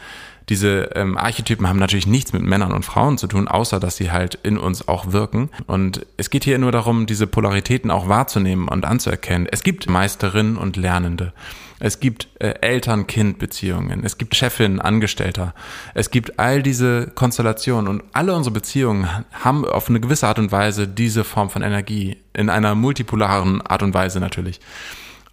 diese 0.48 0.90
ähm, 0.94 1.18
Archetypen 1.18 1.68
haben 1.68 1.78
natürlich 1.78 2.06
nichts 2.06 2.32
mit 2.32 2.42
Männern 2.42 2.72
und 2.72 2.84
Frauen 2.84 3.18
zu 3.18 3.26
tun, 3.26 3.48
außer 3.48 3.80
dass 3.80 3.96
sie 3.96 4.11
halt 4.11 4.38
in 4.42 4.56
uns 4.58 4.88
auch 4.88 5.12
wirken. 5.12 5.50
Und 5.66 6.06
es 6.16 6.30
geht 6.30 6.44
hier 6.44 6.58
nur 6.58 6.72
darum, 6.72 7.06
diese 7.06 7.26
Polaritäten 7.26 7.90
auch 7.90 8.08
wahrzunehmen 8.08 8.68
und 8.68 8.84
anzuerkennen. 8.84 9.46
Es 9.50 9.62
gibt 9.62 9.88
Meisterinnen 9.88 10.56
und 10.56 10.76
Lernende. 10.76 11.32
Es 11.80 12.00
gibt 12.00 12.28
äh, 12.40 12.54
Eltern-Kind-Beziehungen. 12.60 14.04
Es 14.04 14.18
gibt 14.18 14.34
Chefin, 14.34 14.80
Angestellter. 14.80 15.54
Es 15.94 16.10
gibt 16.10 16.38
all 16.38 16.62
diese 16.62 17.06
Konstellationen 17.14 17.88
und 17.88 18.02
alle 18.12 18.34
unsere 18.34 18.52
Beziehungen 18.52 19.08
haben 19.32 19.64
auf 19.64 19.88
eine 19.88 20.00
gewisse 20.00 20.26
Art 20.26 20.38
und 20.38 20.50
Weise 20.50 20.88
diese 20.88 21.24
Form 21.24 21.50
von 21.50 21.62
Energie. 21.62 22.16
In 22.32 22.50
einer 22.50 22.74
multipolaren 22.74 23.62
Art 23.62 23.82
und 23.82 23.94
Weise 23.94 24.18
natürlich. 24.20 24.60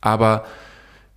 Aber 0.01 0.45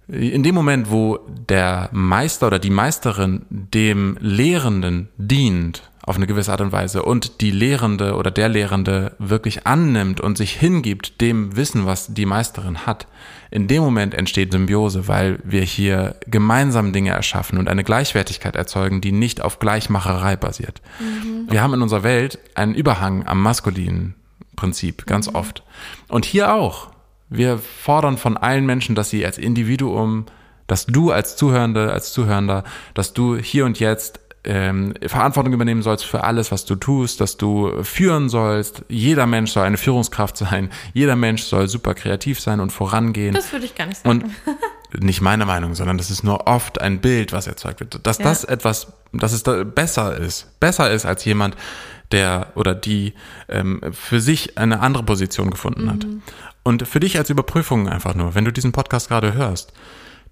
in 0.09 0.43
dem 0.43 0.55
Moment, 0.55 0.91
wo 0.91 1.19
der 1.29 1.91
Meister 1.93 2.47
oder 2.47 2.59
die 2.59 2.71
Meisterin 2.71 3.45
dem 3.51 4.17
Lehrenden 4.21 5.11
dient, 5.19 5.83
auf 6.09 6.17
eine 6.17 6.27
gewisse 6.27 6.51
Art 6.51 6.63
und 6.63 6.73
Weise 6.73 7.03
und 7.03 7.43
die 7.43 7.51
Lehrende 7.51 8.15
oder 8.15 8.31
der 8.31 8.49
Lehrende 8.49 9.15
wirklich 9.19 9.67
annimmt 9.67 10.23
und 10.23 10.39
sich 10.39 10.53
hingibt 10.53 11.21
dem 11.21 11.55
Wissen, 11.55 11.85
was 11.85 12.15
die 12.15 12.25
Meisterin 12.25 12.87
hat, 12.87 13.07
in 13.51 13.67
dem 13.67 13.83
Moment 13.83 14.15
entsteht 14.15 14.53
Symbiose, 14.53 15.09
weil 15.09 15.39
wir 15.43 15.63
hier 15.63 16.17
gemeinsam 16.27 16.93
Dinge 16.93 17.11
erschaffen 17.11 17.59
und 17.59 17.69
eine 17.69 17.85
Gleichwertigkeit 17.85 18.57
erzeugen, 18.57 19.01
die 19.01 19.13
nicht 19.13 19.41
auf 19.41 19.59
Gleichmacherei 19.59 20.37
basiert. 20.37 20.83
Mhm. 21.01 21.51
Wir 21.51 21.63
haben 21.63 21.75
in 21.75 21.83
unserer 21.83 22.03
Welt 22.03 22.39
einen 22.55 22.75
Überhang 22.75 23.27
am 23.27 23.43
maskulinen 23.43 24.15
Prinzip, 24.57 25.07
ganz 25.07 25.29
mhm. 25.29 25.37
oft. 25.37 25.63
Und 26.09 26.25
hier 26.25 26.53
auch. 26.55 26.91
Wir 27.31 27.59
fordern 27.59 28.17
von 28.17 28.37
allen 28.37 28.65
Menschen, 28.65 28.95
dass 28.95 29.11
sie 29.11 29.25
als 29.25 29.39
Individuum, 29.39 30.27
dass 30.67 30.87
du 30.87 31.11
als 31.11 31.37
Zuhörende, 31.37 31.93
als 31.93 32.13
Zuhörender, 32.13 32.65
dass 32.95 33.13
du 33.13 33.37
hier 33.37 33.65
und 33.65 33.81
jetzt 33.81 34.21
ähm, 34.49 34.95
Verantwortung 35.07 35.53
übernehmen 35.53 35.83
sollst 35.83 36.07
für 36.07 36.25
alles, 36.25 36.51
was 36.51 36.65
du 36.65 36.75
tust, 36.75 37.21
dass 37.21 37.37
du 37.37 37.83
führen 37.85 38.31
sollst. 38.31 38.83
Jeder 38.89 39.27
Mensch 39.27 39.53
soll 39.53 39.65
eine 39.65 39.77
Führungskraft 39.77 40.39
sein. 40.39 40.71
Jeder 40.95 41.17
Mensch 41.17 41.43
soll 41.43 41.69
super 41.69 41.93
kreativ 41.95 42.41
sein 42.41 42.59
und 42.61 42.71
vorangehen. 42.71 43.35
Das 43.35 43.53
würde 43.53 43.67
ich 43.67 43.75
gar 43.75 43.85
nicht 43.87 43.99
sagen. 43.99 44.35
Und 44.91 45.05
nicht 45.05 45.21
meine 45.21 45.45
Meinung, 45.45 45.75
sondern 45.75 45.99
das 45.99 46.11
ist 46.11 46.25
nur 46.25 46.47
oft 46.47 46.81
ein 46.81 47.03
Bild, 47.03 47.33
was 47.33 47.47
erzeugt 47.47 47.81
wird. 47.81 48.07
Dass 48.07 48.19
ja. 48.19 48.25
das 48.25 48.45
etwas, 48.45 48.95
dass 49.13 49.33
es 49.33 49.43
da 49.43 49.65
besser 49.65 50.17
ist, 50.17 50.59
besser 50.61 50.91
ist 50.91 51.05
als 51.05 51.27
jemand, 51.27 51.55
der 52.11 52.53
oder 52.55 52.75
die 52.75 53.13
ähm, 53.51 53.83
für 53.93 54.19
sich 54.19 54.57
eine 54.57 54.81
andere 54.81 55.03
Position 55.03 55.51
gefunden 55.51 55.85
mhm. 55.85 55.91
hat. 55.91 56.07
Und 56.63 56.89
für 56.89 57.01
dich 57.01 57.19
als 57.19 57.29
Überprüfung 57.29 57.87
einfach 57.87 58.15
nur, 58.15 58.35
wenn 58.35 58.47
du 58.47 58.53
diesen 58.53 58.73
Podcast 58.73 59.09
gerade 59.09 59.35
hörst, 59.35 59.75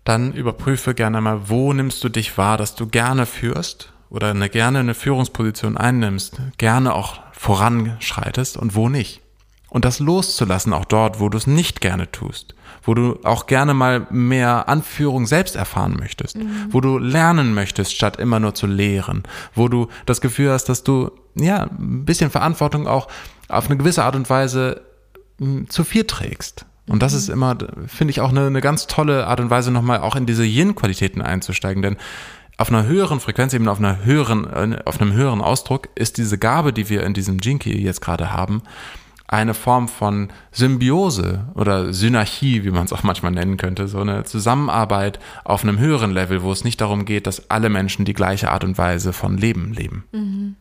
dann 0.04 0.32
überprüfe 0.32 0.94
gerne 0.94 1.20
mal, 1.20 1.50
wo 1.50 1.74
nimmst 1.74 2.02
du 2.02 2.08
dich 2.08 2.38
wahr, 2.38 2.56
dass 2.56 2.76
du 2.76 2.86
gerne 2.86 3.26
führst 3.26 3.92
oder 4.10 4.30
eine, 4.30 4.48
gerne 4.48 4.80
eine 4.80 4.94
Führungsposition 4.94 5.76
einnimmst, 5.76 6.40
gerne 6.58 6.94
auch 6.94 7.20
voranschreitest 7.32 8.56
und 8.56 8.74
wo 8.74 8.88
nicht. 8.88 9.22
Und 9.68 9.84
das 9.84 9.98
loszulassen, 9.98 10.72
auch 10.72 10.84
dort, 10.84 11.20
wo 11.20 11.28
du 11.28 11.36
es 11.36 11.46
nicht 11.46 11.80
gerne 11.80 12.10
tust, 12.10 12.54
wo 12.82 12.94
du 12.94 13.18
auch 13.24 13.46
gerne 13.46 13.74
mal 13.74 14.06
mehr 14.10 14.68
Anführung 14.68 15.26
selbst 15.26 15.56
erfahren 15.56 15.96
möchtest, 15.98 16.36
mhm. 16.36 16.68
wo 16.70 16.80
du 16.80 16.98
lernen 16.98 17.52
möchtest, 17.52 17.94
statt 17.94 18.16
immer 18.16 18.40
nur 18.40 18.54
zu 18.54 18.66
lehren, 18.66 19.24
wo 19.54 19.68
du 19.68 19.88
das 20.06 20.20
Gefühl 20.20 20.50
hast, 20.50 20.68
dass 20.68 20.84
du 20.84 21.10
ja 21.34 21.64
ein 21.64 22.04
bisschen 22.04 22.30
Verantwortung 22.30 22.86
auch 22.86 23.08
auf 23.48 23.66
eine 23.66 23.76
gewisse 23.76 24.04
Art 24.04 24.16
und 24.16 24.30
Weise 24.30 24.82
hm, 25.38 25.68
zu 25.68 25.84
viel 25.84 26.04
trägst. 26.04 26.64
Und 26.88 27.02
das 27.02 27.12
mhm. 27.12 27.18
ist 27.18 27.28
immer, 27.28 27.58
finde 27.86 28.12
ich, 28.12 28.20
auch 28.20 28.30
eine, 28.30 28.46
eine 28.46 28.60
ganz 28.60 28.86
tolle 28.86 29.26
Art 29.26 29.40
und 29.40 29.50
Weise, 29.50 29.72
nochmal 29.72 30.00
auch 30.00 30.16
in 30.16 30.26
diese 30.26 30.44
Yin-Qualitäten 30.44 31.20
einzusteigen. 31.20 31.82
Denn 31.82 31.96
auf 32.56 32.70
einer 32.70 32.86
höheren 32.86 33.20
Frequenzebene, 33.20 33.70
auf 33.70 33.78
einer 33.78 34.04
höheren, 34.04 34.44
äh, 34.50 34.78
auf 34.84 35.00
einem 35.00 35.12
höheren 35.12 35.42
Ausdruck 35.42 35.88
ist 35.94 36.18
diese 36.18 36.38
Gabe, 36.38 36.72
die 36.72 36.88
wir 36.88 37.04
in 37.04 37.14
diesem 37.14 37.38
Jinky 37.38 37.78
jetzt 37.78 38.00
gerade 38.00 38.32
haben, 38.32 38.62
eine 39.28 39.54
Form 39.54 39.88
von 39.88 40.28
Symbiose 40.52 41.46
oder 41.54 41.92
Synergie, 41.92 42.64
wie 42.64 42.70
man 42.70 42.84
es 42.84 42.92
auch 42.92 43.02
manchmal 43.02 43.32
nennen 43.32 43.56
könnte, 43.56 43.88
so 43.88 44.00
eine 44.00 44.24
Zusammenarbeit 44.24 45.18
auf 45.44 45.62
einem 45.62 45.78
höheren 45.78 46.12
Level, 46.12 46.42
wo 46.42 46.52
es 46.52 46.64
nicht 46.64 46.80
darum 46.80 47.04
geht, 47.04 47.26
dass 47.26 47.50
alle 47.50 47.68
Menschen 47.68 48.04
die 48.04 48.14
gleiche 48.14 48.50
Art 48.50 48.64
und 48.64 48.78
Weise 48.78 49.12
von 49.12 49.36
Leben 49.36 49.72
leben. 49.72 50.04
Mhm. 50.12 50.56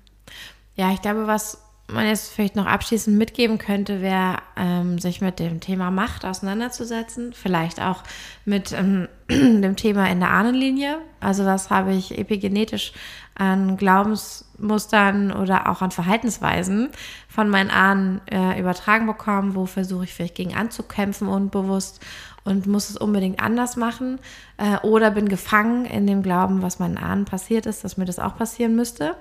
Ja, 0.75 0.91
ich 0.91 1.01
glaube, 1.01 1.27
was 1.27 1.64
man 1.87 2.07
jetzt 2.07 2.33
vielleicht 2.33 2.55
noch 2.55 2.65
abschließend 2.65 3.17
mitgeben 3.17 3.57
könnte, 3.57 4.01
wäre, 4.01 4.37
ähm, 4.55 4.97
sich 4.97 5.21
mit 5.21 5.39
dem 5.39 5.59
Thema 5.59 5.91
Macht 5.91 6.25
auseinanderzusetzen. 6.25 7.33
Vielleicht 7.33 7.79
auch 7.79 8.01
mit 8.43 8.71
ähm, 8.71 9.07
dem 9.29 9.75
Thema 9.75 10.09
in 10.09 10.19
der 10.19 10.31
Ahnenlinie. 10.31 10.97
Also 11.19 11.45
was 11.45 11.69
habe 11.69 11.93
ich 11.93 12.17
epigenetisch 12.17 12.93
an 13.35 13.77
Glaubensmustern 13.77 15.31
oder 15.31 15.69
auch 15.69 15.81
an 15.81 15.91
Verhaltensweisen 15.91 16.89
von 17.27 17.49
meinen 17.49 17.69
Ahnen 17.69 18.21
äh, 18.31 18.59
übertragen 18.59 19.05
bekommen, 19.05 19.55
wo 19.55 19.65
versuche 19.65 20.05
ich 20.05 20.13
vielleicht 20.13 20.35
gegen 20.35 20.55
anzukämpfen 20.55 21.27
unbewusst 21.27 21.99
und 22.45 22.67
muss 22.67 22.89
es 22.89 22.95
unbedingt 22.95 23.41
anders 23.41 23.75
machen 23.75 24.19
äh, 24.57 24.77
oder 24.85 25.11
bin 25.11 25.27
gefangen 25.27 25.85
in 25.85 26.07
dem 26.07 26.23
Glauben, 26.23 26.61
was 26.61 26.79
meinen 26.79 26.97
Ahnen 26.97 27.25
passiert 27.25 27.65
ist, 27.65 27.83
dass 27.83 27.97
mir 27.97 28.05
das 28.05 28.19
auch 28.19 28.37
passieren 28.37 28.75
müsste 28.75 29.15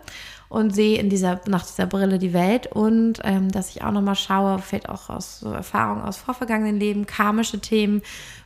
und 0.49 0.75
sehe 0.75 0.99
in 1.01 1.09
dieser, 1.09 1.41
nach 1.49 1.67
dieser 1.67 1.87
Brille 1.87 2.19
die 2.19 2.33
Welt 2.33 2.69
und 2.69 3.21
ähm, 3.25 3.51
dass 3.51 3.71
ich 3.71 3.83
auch 3.83 3.91
nochmal 3.91 4.15
schaue, 4.15 4.59
vielleicht 4.61 4.89
auch 4.89 5.09
aus 5.09 5.41
so 5.41 5.51
Erfahrungen 5.51 6.03
aus 6.03 6.19
vorvergangenen 6.19 6.79
Leben, 6.79 7.07
karmische 7.07 7.61
Themen, 7.61 8.03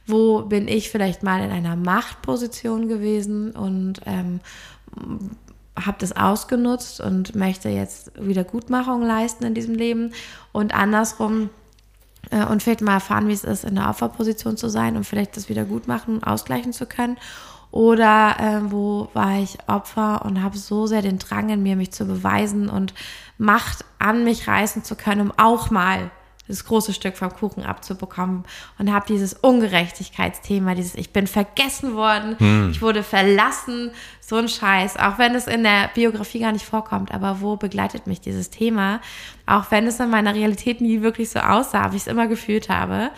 wo 0.06 0.42
bin 0.42 0.68
ich 0.68 0.90
vielleicht 0.90 1.22
mal 1.22 1.42
in 1.42 1.50
einer 1.50 1.76
Machtposition 1.76 2.88
gewesen 2.88 3.50
und 3.50 4.00
ähm, 4.06 4.40
habe 5.76 5.98
das 5.98 6.16
ausgenutzt 6.16 7.00
und 7.00 7.34
möchte 7.34 7.68
jetzt 7.68 8.12
Wiedergutmachung 8.18 9.02
leisten 9.02 9.44
in 9.44 9.54
diesem 9.54 9.74
Leben 9.74 10.12
und 10.52 10.74
andersrum 10.74 11.50
und 12.30 12.62
vielleicht 12.62 12.80
mal 12.80 12.94
erfahren, 12.94 13.28
wie 13.28 13.32
es 13.32 13.44
ist, 13.44 13.64
in 13.64 13.76
der 13.76 13.88
Opferposition 13.88 14.56
zu 14.56 14.68
sein 14.68 14.96
und 14.96 15.04
vielleicht 15.04 15.36
das 15.36 15.48
wieder 15.48 15.64
gut 15.64 15.88
machen, 15.88 16.22
ausgleichen 16.22 16.72
zu 16.72 16.86
können. 16.86 17.16
Oder 17.70 18.36
äh, 18.38 18.72
wo 18.72 19.08
war 19.12 19.38
ich 19.38 19.58
Opfer 19.66 20.24
und 20.24 20.42
habe 20.42 20.56
so 20.56 20.86
sehr 20.86 21.02
den 21.02 21.18
Drang 21.18 21.50
in 21.50 21.62
mir, 21.62 21.76
mich 21.76 21.92
zu 21.92 22.06
beweisen 22.06 22.68
und 22.68 22.94
Macht 23.36 23.84
an 23.98 24.24
mich 24.24 24.48
reißen 24.48 24.84
zu 24.84 24.96
können, 24.96 25.20
um 25.20 25.32
auch 25.36 25.70
mal 25.70 26.10
das 26.48 26.64
große 26.64 26.92
Stück 26.92 27.16
vom 27.16 27.32
Kuchen 27.32 27.62
abzubekommen 27.62 28.44
und 28.78 28.92
habe 28.92 29.06
dieses 29.06 29.34
Ungerechtigkeitsthema, 29.34 30.74
dieses 30.74 30.94
ich 30.94 31.12
bin 31.12 31.26
vergessen 31.26 31.94
worden, 31.94 32.36
hm. 32.38 32.70
ich 32.70 32.82
wurde 32.82 33.02
verlassen, 33.02 33.90
so 34.20 34.36
ein 34.36 34.48
Scheiß, 34.48 34.98
auch 34.98 35.18
wenn 35.18 35.34
es 35.34 35.46
in 35.46 35.62
der 35.62 35.88
Biografie 35.94 36.40
gar 36.40 36.52
nicht 36.52 36.64
vorkommt, 36.64 37.12
aber 37.12 37.40
wo 37.40 37.56
begleitet 37.56 38.06
mich 38.06 38.20
dieses 38.20 38.50
Thema, 38.50 39.00
auch 39.46 39.70
wenn 39.70 39.86
es 39.86 40.00
in 40.00 40.10
meiner 40.10 40.34
Realität 40.34 40.82
nie 40.82 41.00
wirklich 41.00 41.30
so 41.30 41.38
aussah, 41.38 41.92
wie 41.92 41.96
ich 41.96 42.02
es 42.02 42.08
immer 42.08 42.26
gefühlt 42.26 42.68
habe. 42.68 43.10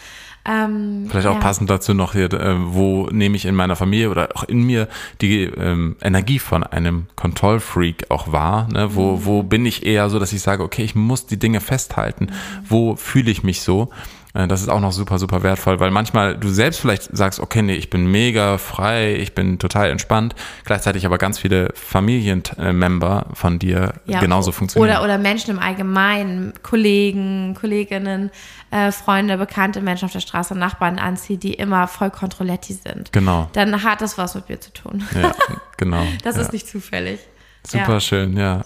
Ähm, 0.44 1.06
Vielleicht 1.10 1.26
auch 1.26 1.34
ja. 1.34 1.40
passend 1.40 1.68
dazu 1.68 1.92
noch 1.92 2.12
hier, 2.12 2.32
äh, 2.32 2.56
wo 2.58 3.08
nehme 3.10 3.36
ich 3.36 3.44
in 3.44 3.54
meiner 3.54 3.76
Familie 3.76 4.10
oder 4.10 4.30
auch 4.34 4.44
in 4.44 4.62
mir 4.62 4.88
die 5.20 5.42
ähm, 5.44 5.96
Energie 6.00 6.38
von 6.38 6.64
einem 6.64 7.06
Kontrollfreak 7.14 8.10
auch 8.10 8.32
wahr? 8.32 8.68
Ne? 8.72 8.94
Wo, 8.94 9.16
mhm. 9.16 9.24
wo 9.26 9.42
bin 9.42 9.66
ich 9.66 9.84
eher 9.84 10.08
so, 10.08 10.18
dass 10.18 10.32
ich 10.32 10.40
sage, 10.40 10.62
okay, 10.62 10.82
ich 10.82 10.94
muss 10.94 11.26
die 11.26 11.38
Dinge 11.38 11.60
festhalten. 11.60 12.26
Mhm. 12.26 12.64
Wo 12.68 12.96
fühle 12.96 13.30
ich 13.30 13.42
mich 13.42 13.60
so? 13.60 13.90
Äh, 14.34 14.48
das 14.48 14.60
ist 14.60 14.68
auch 14.68 14.80
noch 14.80 14.92
super, 14.92 15.18
super 15.18 15.42
wertvoll, 15.42 15.80
weil 15.80 15.90
manchmal 15.90 16.36
du 16.36 16.48
selbst 16.48 16.80
vielleicht 16.80 17.16
sagst, 17.16 17.40
okay, 17.40 17.62
nee, 17.62 17.74
ich 17.74 17.90
bin 17.90 18.06
mega 18.06 18.58
frei, 18.58 19.16
ich 19.16 19.34
bin 19.34 19.58
total 19.58 19.90
entspannt, 19.90 20.34
gleichzeitig 20.64 21.06
aber 21.06 21.18
ganz 21.18 21.38
viele 21.38 21.70
Familienmember 21.74 23.26
von 23.32 23.58
dir 23.58 23.94
ja, 24.06 24.20
genauso 24.20 24.52
funktionieren. 24.52 24.96
Oder, 24.96 25.04
oder 25.04 25.18
Menschen 25.18 25.50
im 25.50 25.58
Allgemeinen, 25.58 26.52
Kollegen, 26.62 27.56
Kolleginnen, 27.58 28.30
äh, 28.70 28.92
Freunde, 28.92 29.36
bekannte 29.36 29.80
Menschen 29.80 30.06
auf 30.06 30.12
der 30.12 30.20
Straße, 30.20 30.54
Nachbarn 30.54 30.98
anzieht, 30.98 31.42
die 31.42 31.54
immer 31.54 31.88
voll 31.88 32.10
kontrolletti 32.10 32.74
sind. 32.74 33.12
Genau. 33.12 33.48
Dann 33.52 33.82
hat 33.82 34.00
das 34.00 34.18
was 34.18 34.34
mit 34.34 34.48
mir 34.48 34.60
zu 34.60 34.72
tun. 34.72 35.02
Ja, 35.20 35.32
genau. 35.76 36.06
das 36.22 36.36
ja. 36.36 36.42
ist 36.42 36.52
nicht 36.52 36.68
zufällig. 36.68 37.20
Super 37.66 37.94
ja. 37.94 38.00
schön, 38.00 38.36
ja. 38.36 38.64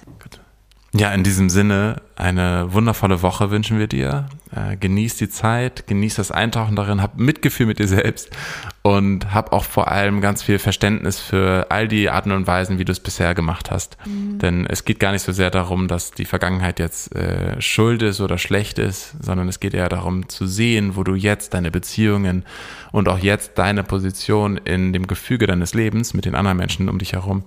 Ja, 0.96 1.12
in 1.12 1.24
diesem 1.24 1.50
Sinne, 1.50 1.96
eine 2.14 2.72
wundervolle 2.72 3.20
Woche 3.20 3.50
wünschen 3.50 3.80
wir 3.80 3.88
dir. 3.88 4.26
Äh, 4.54 4.76
genieß 4.76 5.16
die 5.16 5.28
Zeit, 5.28 5.88
genieß 5.88 6.14
das 6.14 6.30
Eintauchen 6.30 6.76
darin, 6.76 7.02
hab 7.02 7.18
Mitgefühl 7.18 7.66
mit 7.66 7.80
dir 7.80 7.88
selbst 7.88 8.30
und 8.82 9.34
hab 9.34 9.52
auch 9.52 9.64
vor 9.64 9.90
allem 9.90 10.20
ganz 10.20 10.44
viel 10.44 10.60
Verständnis 10.60 11.18
für 11.18 11.66
all 11.70 11.88
die 11.88 12.10
Arten 12.10 12.30
und 12.30 12.46
Weisen, 12.46 12.78
wie 12.78 12.84
du 12.84 12.92
es 12.92 13.00
bisher 13.00 13.34
gemacht 13.34 13.72
hast. 13.72 13.96
Mhm. 14.06 14.38
Denn 14.38 14.66
es 14.66 14.84
geht 14.84 15.00
gar 15.00 15.10
nicht 15.10 15.22
so 15.22 15.32
sehr 15.32 15.50
darum, 15.50 15.88
dass 15.88 16.12
die 16.12 16.26
Vergangenheit 16.26 16.78
jetzt 16.78 17.12
äh, 17.16 17.60
schuld 17.60 18.00
ist 18.02 18.20
oder 18.20 18.38
schlecht 18.38 18.78
ist, 18.78 19.16
sondern 19.20 19.48
es 19.48 19.58
geht 19.58 19.74
eher 19.74 19.88
darum 19.88 20.28
zu 20.28 20.46
sehen, 20.46 20.94
wo 20.94 21.02
du 21.02 21.16
jetzt 21.16 21.54
deine 21.54 21.72
Beziehungen 21.72 22.44
und 22.92 23.08
auch 23.08 23.18
jetzt 23.18 23.58
deine 23.58 23.82
Position 23.82 24.58
in 24.58 24.92
dem 24.92 25.08
Gefüge 25.08 25.48
deines 25.48 25.74
Lebens 25.74 26.14
mit 26.14 26.24
den 26.24 26.36
anderen 26.36 26.58
Menschen 26.58 26.88
um 26.88 27.00
dich 27.00 27.14
herum 27.14 27.42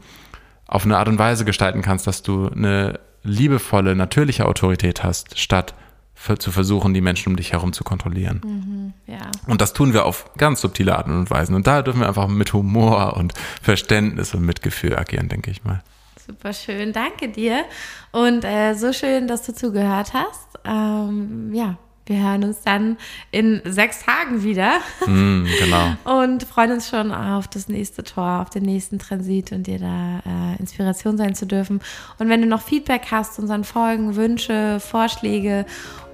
auf 0.67 0.83
eine 0.83 0.97
Art 0.97 1.07
und 1.07 1.17
Weise 1.17 1.45
gestalten 1.45 1.81
kannst, 1.81 2.07
dass 2.07 2.23
du 2.23 2.49
eine 2.49 2.99
liebevolle, 3.23 3.95
natürliche 3.95 4.45
Autorität 4.45 5.03
hast, 5.03 5.39
statt 5.39 5.75
für, 6.13 6.37
zu 6.39 6.51
versuchen, 6.51 6.93
die 6.93 7.01
Menschen 7.01 7.29
um 7.29 7.35
dich 7.35 7.53
herum 7.53 7.73
zu 7.73 7.83
kontrollieren. 7.83 8.41
Mhm, 8.43 8.93
ja. 9.05 9.29
Und 9.45 9.61
das 9.61 9.73
tun 9.73 9.93
wir 9.93 10.05
auf 10.05 10.31
ganz 10.37 10.61
subtile 10.61 10.97
Arten 10.97 11.11
und 11.11 11.29
Weisen. 11.29 11.55
Und 11.55 11.67
da 11.67 11.83
dürfen 11.83 11.99
wir 11.99 12.07
einfach 12.07 12.27
mit 12.27 12.53
Humor 12.53 13.15
und 13.15 13.33
Verständnis 13.61 14.33
und 14.33 14.43
Mitgefühl 14.43 14.97
agieren, 14.97 15.29
denke 15.29 15.51
ich 15.51 15.63
mal. 15.63 15.83
Super 16.25 16.53
schön, 16.53 16.91
danke 16.91 17.29
dir. 17.29 17.63
Und 18.11 18.43
äh, 18.43 18.73
so 18.73 18.91
schön, 18.91 19.27
dass 19.27 19.45
du 19.45 19.53
zugehört 19.53 20.13
hast. 20.13 20.59
Ähm, 20.65 21.53
ja, 21.53 21.77
wir 22.07 22.23
hören 22.23 22.43
uns 22.43 22.61
dann 22.61 22.97
in 23.31 23.61
sechs 23.65 24.03
Tagen 24.03 24.43
wieder. 24.43 24.79
Mm, 25.05 25.45
genau. 25.59 25.95
Und 26.21 26.43
freuen 26.43 26.71
uns 26.71 26.89
schon 26.89 27.11
auf 27.11 27.47
das 27.47 27.67
nächste 27.67 28.03
Tor, 28.03 28.41
auf 28.41 28.49
den 28.49 28.63
nächsten 28.63 28.99
Transit 28.99 29.51
und 29.51 29.67
dir 29.67 29.79
da 29.79 30.19
äh, 30.25 30.59
Inspiration 30.59 31.17
sein 31.17 31.35
zu 31.35 31.45
dürfen. 31.45 31.81
Und 32.17 32.29
wenn 32.29 32.41
du 32.41 32.47
noch 32.47 32.61
Feedback 32.61 33.03
hast, 33.11 33.39
unseren 33.39 33.63
Folgen, 33.63 34.15
Wünsche, 34.15 34.79
Vorschläge 34.79 35.65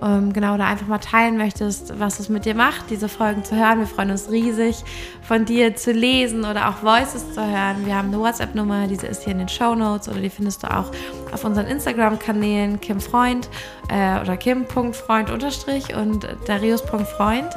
ähm, 0.04 0.34
genau, 0.34 0.58
da 0.58 0.68
einfach 0.68 0.88
mal 0.88 0.98
teilen 0.98 1.38
möchtest, 1.38 1.98
was 2.00 2.20
es 2.20 2.30
mit 2.30 2.46
dir 2.46 2.56
macht, 2.56 2.90
diese 2.90 3.08
Folgen 3.08 3.44
zu 3.44 3.56
hören. 3.56 3.80
Wir 3.80 3.88
freuen 3.88 4.12
uns 4.12 4.30
riesig, 4.30 4.84
von 5.22 5.46
dir 5.46 5.76
zu 5.76 5.92
lesen 5.92 6.44
oder 6.46 6.70
auch 6.70 6.84
Voices 6.84 7.34
zu 7.34 7.42
hören. 7.42 7.86
Wir 7.86 7.96
haben 7.96 8.10
eine 8.10 8.20
WhatsApp-Nummer, 8.20 8.88
diese 8.88 9.08
ist 9.08 9.24
hier 9.24 9.32
in 9.32 9.40
den 9.40 9.50
Show 9.50 9.76
Notes 9.76 10.10
oder 10.10 10.20
die 10.20 10.30
findest 10.30 10.64
du 10.64 10.76
auch 10.76 10.92
auf 11.32 11.44
unseren 11.46 11.68
Instagram-Kanälen 11.68 12.82
Kim 12.82 13.00
Freund 13.00 13.50
äh, 13.90 14.20
oder 14.20 14.36
Kim.freund 14.36 15.30
unterstrich 15.30 15.96
und 15.96 16.28
Darius.freund. 16.48 17.50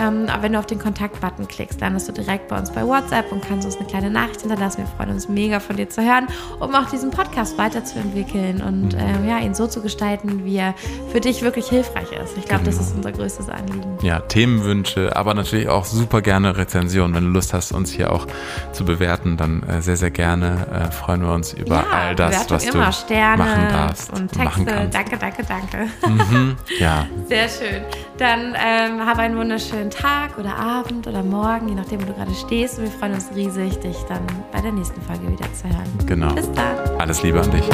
Ähm, 0.00 0.26
aber 0.28 0.44
wenn 0.44 0.52
du 0.52 0.58
auf 0.58 0.66
den 0.66 0.78
Kontakt-Button 0.78 1.48
klickst, 1.48 1.80
landest 1.80 2.08
du 2.08 2.12
direkt 2.12 2.48
bei 2.48 2.58
uns 2.58 2.70
bei 2.70 2.86
WhatsApp 2.86 3.30
und 3.30 3.44
kannst 3.46 3.66
uns 3.66 3.76
eine 3.76 3.86
kleine 3.86 4.10
Nachricht 4.10 4.40
hinterlassen. 4.40 4.78
Wir 4.78 4.86
freuen 4.86 5.10
uns 5.10 5.28
mega 5.28 5.60
von 5.60 5.76
dir 5.76 5.88
zu 5.88 6.02
hören, 6.02 6.26
um 6.58 6.74
auch 6.74 6.88
diesen 6.90 7.10
Podcast 7.10 7.58
weiterzuentwickeln 7.58 8.62
und 8.62 8.94
mhm. 8.94 9.00
ähm, 9.00 9.28
ja, 9.28 9.38
ihn 9.38 9.54
so 9.54 9.66
zu 9.66 9.82
gestalten, 9.82 10.44
wie 10.44 10.56
er 10.56 10.74
für 11.12 11.20
dich 11.20 11.42
wirklich 11.42 11.68
hilfreich 11.68 12.12
ist. 12.12 12.36
Ich 12.38 12.46
glaube, 12.46 12.64
genau. 12.64 12.76
das 12.76 12.86
ist 12.86 12.96
unser 12.96 13.12
größtes 13.12 13.48
Anliegen. 13.48 13.98
Ja, 14.02 14.20
Themenwünsche, 14.20 15.14
aber 15.14 15.34
natürlich 15.34 15.68
auch 15.68 15.84
super 15.84 16.22
gerne 16.22 16.56
Rezensionen. 16.56 17.14
Wenn 17.14 17.24
du 17.24 17.30
Lust 17.30 17.52
hast, 17.52 17.72
uns 17.72 17.90
hier 17.90 18.12
auch 18.12 18.26
zu 18.72 18.84
bewerten, 18.84 19.36
dann 19.36 19.62
äh, 19.64 19.82
sehr, 19.82 19.96
sehr 19.96 20.10
gerne 20.10 20.66
äh, 20.72 20.90
freuen 20.90 21.22
wir 21.22 21.32
uns 21.32 21.52
über 21.52 21.76
ja, 21.76 21.86
all 21.92 22.14
das, 22.14 22.48
was 22.50 22.64
immer. 22.64 22.86
du 22.86 22.92
Sterne 22.92 23.36
machen 23.42 23.68
darfst. 23.68 24.12
Und 24.12 24.32
Texte. 24.32 24.88
Danke, 24.90 25.18
danke, 25.18 25.44
danke. 25.46 25.88
Mhm, 26.06 26.56
ja. 26.78 27.06
Sehr 27.28 27.48
schön. 27.48 27.82
Dann 28.18 28.54
ähm, 28.54 29.06
hab 29.06 29.18
einen 29.18 29.36
wunderschönen 29.36 29.89
schönen 29.90 30.00
Tag 30.02 30.38
oder 30.38 30.56
Abend 30.56 31.06
oder 31.06 31.22
Morgen, 31.22 31.68
je 31.68 31.74
nachdem, 31.74 32.02
wo 32.02 32.06
du 32.06 32.12
gerade 32.12 32.34
stehst. 32.34 32.78
Und 32.78 32.84
wir 32.84 32.90
freuen 32.90 33.14
uns 33.14 33.30
riesig, 33.34 33.78
dich 33.80 33.96
dann 34.08 34.26
bei 34.52 34.60
der 34.60 34.72
nächsten 34.72 35.00
Folge 35.02 35.30
wieder 35.30 35.52
zu 35.52 35.68
hören. 35.68 35.88
Genau. 36.06 36.34
Bis 36.34 36.50
dann. 36.52 36.76
Alles 36.98 37.22
Liebe 37.22 37.40
an 37.40 37.50
dich. 37.50 37.64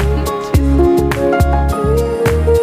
Tschüss. 0.52 2.55